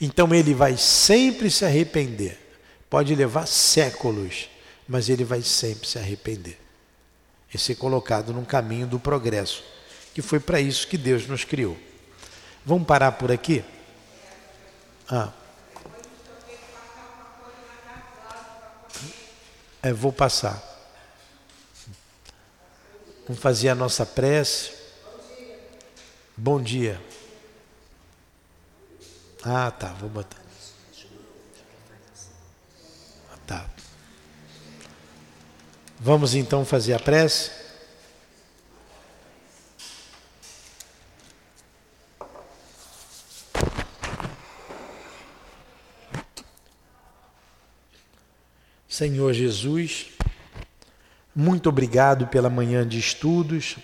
Então 0.00 0.34
ele 0.34 0.52
vai 0.52 0.76
sempre 0.76 1.50
se 1.50 1.64
arrepender. 1.64 2.38
Pode 2.90 3.14
levar 3.14 3.46
séculos, 3.46 4.50
mas 4.86 5.08
ele 5.08 5.24
vai 5.24 5.40
sempre 5.40 5.88
se 5.88 5.98
arrepender 5.98 6.65
e 7.56 7.58
ser 7.58 7.74
colocado 7.74 8.32
num 8.32 8.44
caminho 8.44 8.86
do 8.86 9.00
progresso, 9.00 9.64
que 10.14 10.20
foi 10.20 10.38
para 10.38 10.60
isso 10.60 10.86
que 10.86 10.98
Deus 10.98 11.26
nos 11.26 11.42
criou. 11.42 11.76
Vamos 12.64 12.86
parar 12.86 13.12
por 13.12 13.32
aqui? 13.32 13.64
Ah. 15.08 15.32
É, 19.82 19.92
vou 19.92 20.12
passar. 20.12 20.62
Vamos 23.26 23.40
fazer 23.40 23.70
a 23.70 23.74
nossa 23.74 24.04
prece. 24.04 24.72
Bom 26.36 26.60
dia. 26.60 27.00
Ah, 29.42 29.70
tá, 29.70 29.94
vou 29.94 30.10
botar. 30.10 30.44
Tá. 33.46 33.64
Vamos 35.98 36.34
então 36.34 36.64
fazer 36.64 36.92
a 36.92 36.98
prece? 36.98 37.50
Senhor 48.86 49.32
Jesus, 49.32 50.06
muito 51.34 51.68
obrigado 51.68 52.26
pela 52.28 52.48
manhã 52.48 52.86
de 52.86 52.98
estudos, 52.98 53.76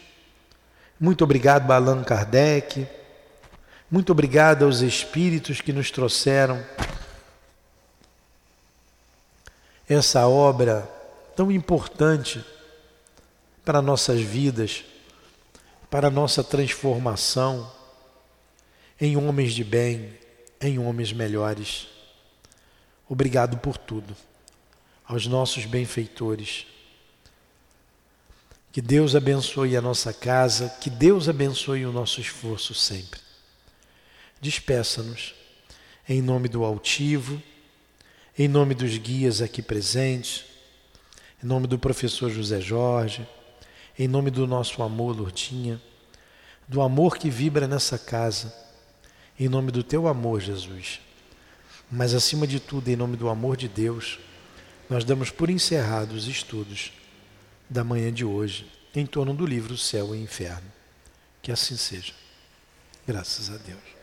muito 0.98 1.24
obrigado 1.24 1.70
a 1.70 1.76
Allan 1.76 2.02
Kardec, 2.02 2.86
muito 3.90 4.12
obrigado 4.12 4.64
aos 4.64 4.80
espíritos 4.80 5.60
que 5.60 5.72
nos 5.72 5.90
trouxeram 5.90 6.64
essa 9.88 10.26
obra 10.26 10.88
tão 11.36 11.50
importante 11.50 12.44
para 13.64 13.82
nossas 13.82 14.20
vidas, 14.20 14.84
para 15.90 16.10
nossa 16.10 16.42
transformação 16.42 17.70
em 19.00 19.16
homens 19.16 19.52
de 19.52 19.64
bem, 19.64 20.16
em 20.60 20.78
homens 20.78 21.12
melhores. 21.12 21.88
Obrigado 23.08 23.58
por 23.58 23.76
tudo. 23.76 24.16
Aos 25.04 25.26
nossos 25.26 25.64
benfeitores. 25.66 26.66
Que 28.70 28.80
Deus 28.80 29.14
abençoe 29.14 29.76
a 29.76 29.82
nossa 29.82 30.12
casa, 30.12 30.68
que 30.80 30.88
Deus 30.88 31.28
abençoe 31.28 31.84
o 31.84 31.92
nosso 31.92 32.20
esforço 32.20 32.74
sempre. 32.74 33.20
Despeça-nos 34.40 35.34
em 36.08 36.22
nome 36.22 36.48
do 36.48 36.64
altivo, 36.64 37.40
em 38.38 38.48
nome 38.48 38.74
dos 38.74 38.96
guias 38.96 39.42
aqui 39.42 39.60
presentes, 39.60 40.44
em 41.42 41.46
nome 41.46 41.66
do 41.66 41.78
professor 41.78 42.30
José 42.30 42.60
Jorge, 42.60 43.26
em 43.98 44.06
nome 44.06 44.30
do 44.30 44.46
nosso 44.46 44.82
amor, 44.82 45.16
Lourdinha, 45.16 45.80
do 46.68 46.80
amor 46.80 47.18
que 47.18 47.28
vibra 47.28 47.66
nessa 47.66 47.98
casa, 47.98 48.54
em 49.38 49.48
nome 49.48 49.70
do 49.70 49.82
teu 49.82 50.06
amor, 50.06 50.40
Jesus. 50.40 51.00
Mas 51.90 52.14
acima 52.14 52.46
de 52.46 52.60
tudo, 52.60 52.88
em 52.88 52.96
nome 52.96 53.16
do 53.16 53.28
amor 53.28 53.56
de 53.56 53.68
Deus, 53.68 54.18
nós 54.88 55.04
damos 55.04 55.30
por 55.30 55.50
encerrados 55.50 56.24
os 56.24 56.28
estudos 56.28 56.92
da 57.68 57.82
manhã 57.82 58.12
de 58.12 58.24
hoje 58.24 58.70
em 58.94 59.06
torno 59.06 59.34
do 59.34 59.46
livro 59.46 59.76
Céu 59.76 60.14
e 60.14 60.22
Inferno. 60.22 60.70
Que 61.40 61.50
assim 61.50 61.76
seja. 61.76 62.12
Graças 63.06 63.50
a 63.50 63.56
Deus. 63.56 64.01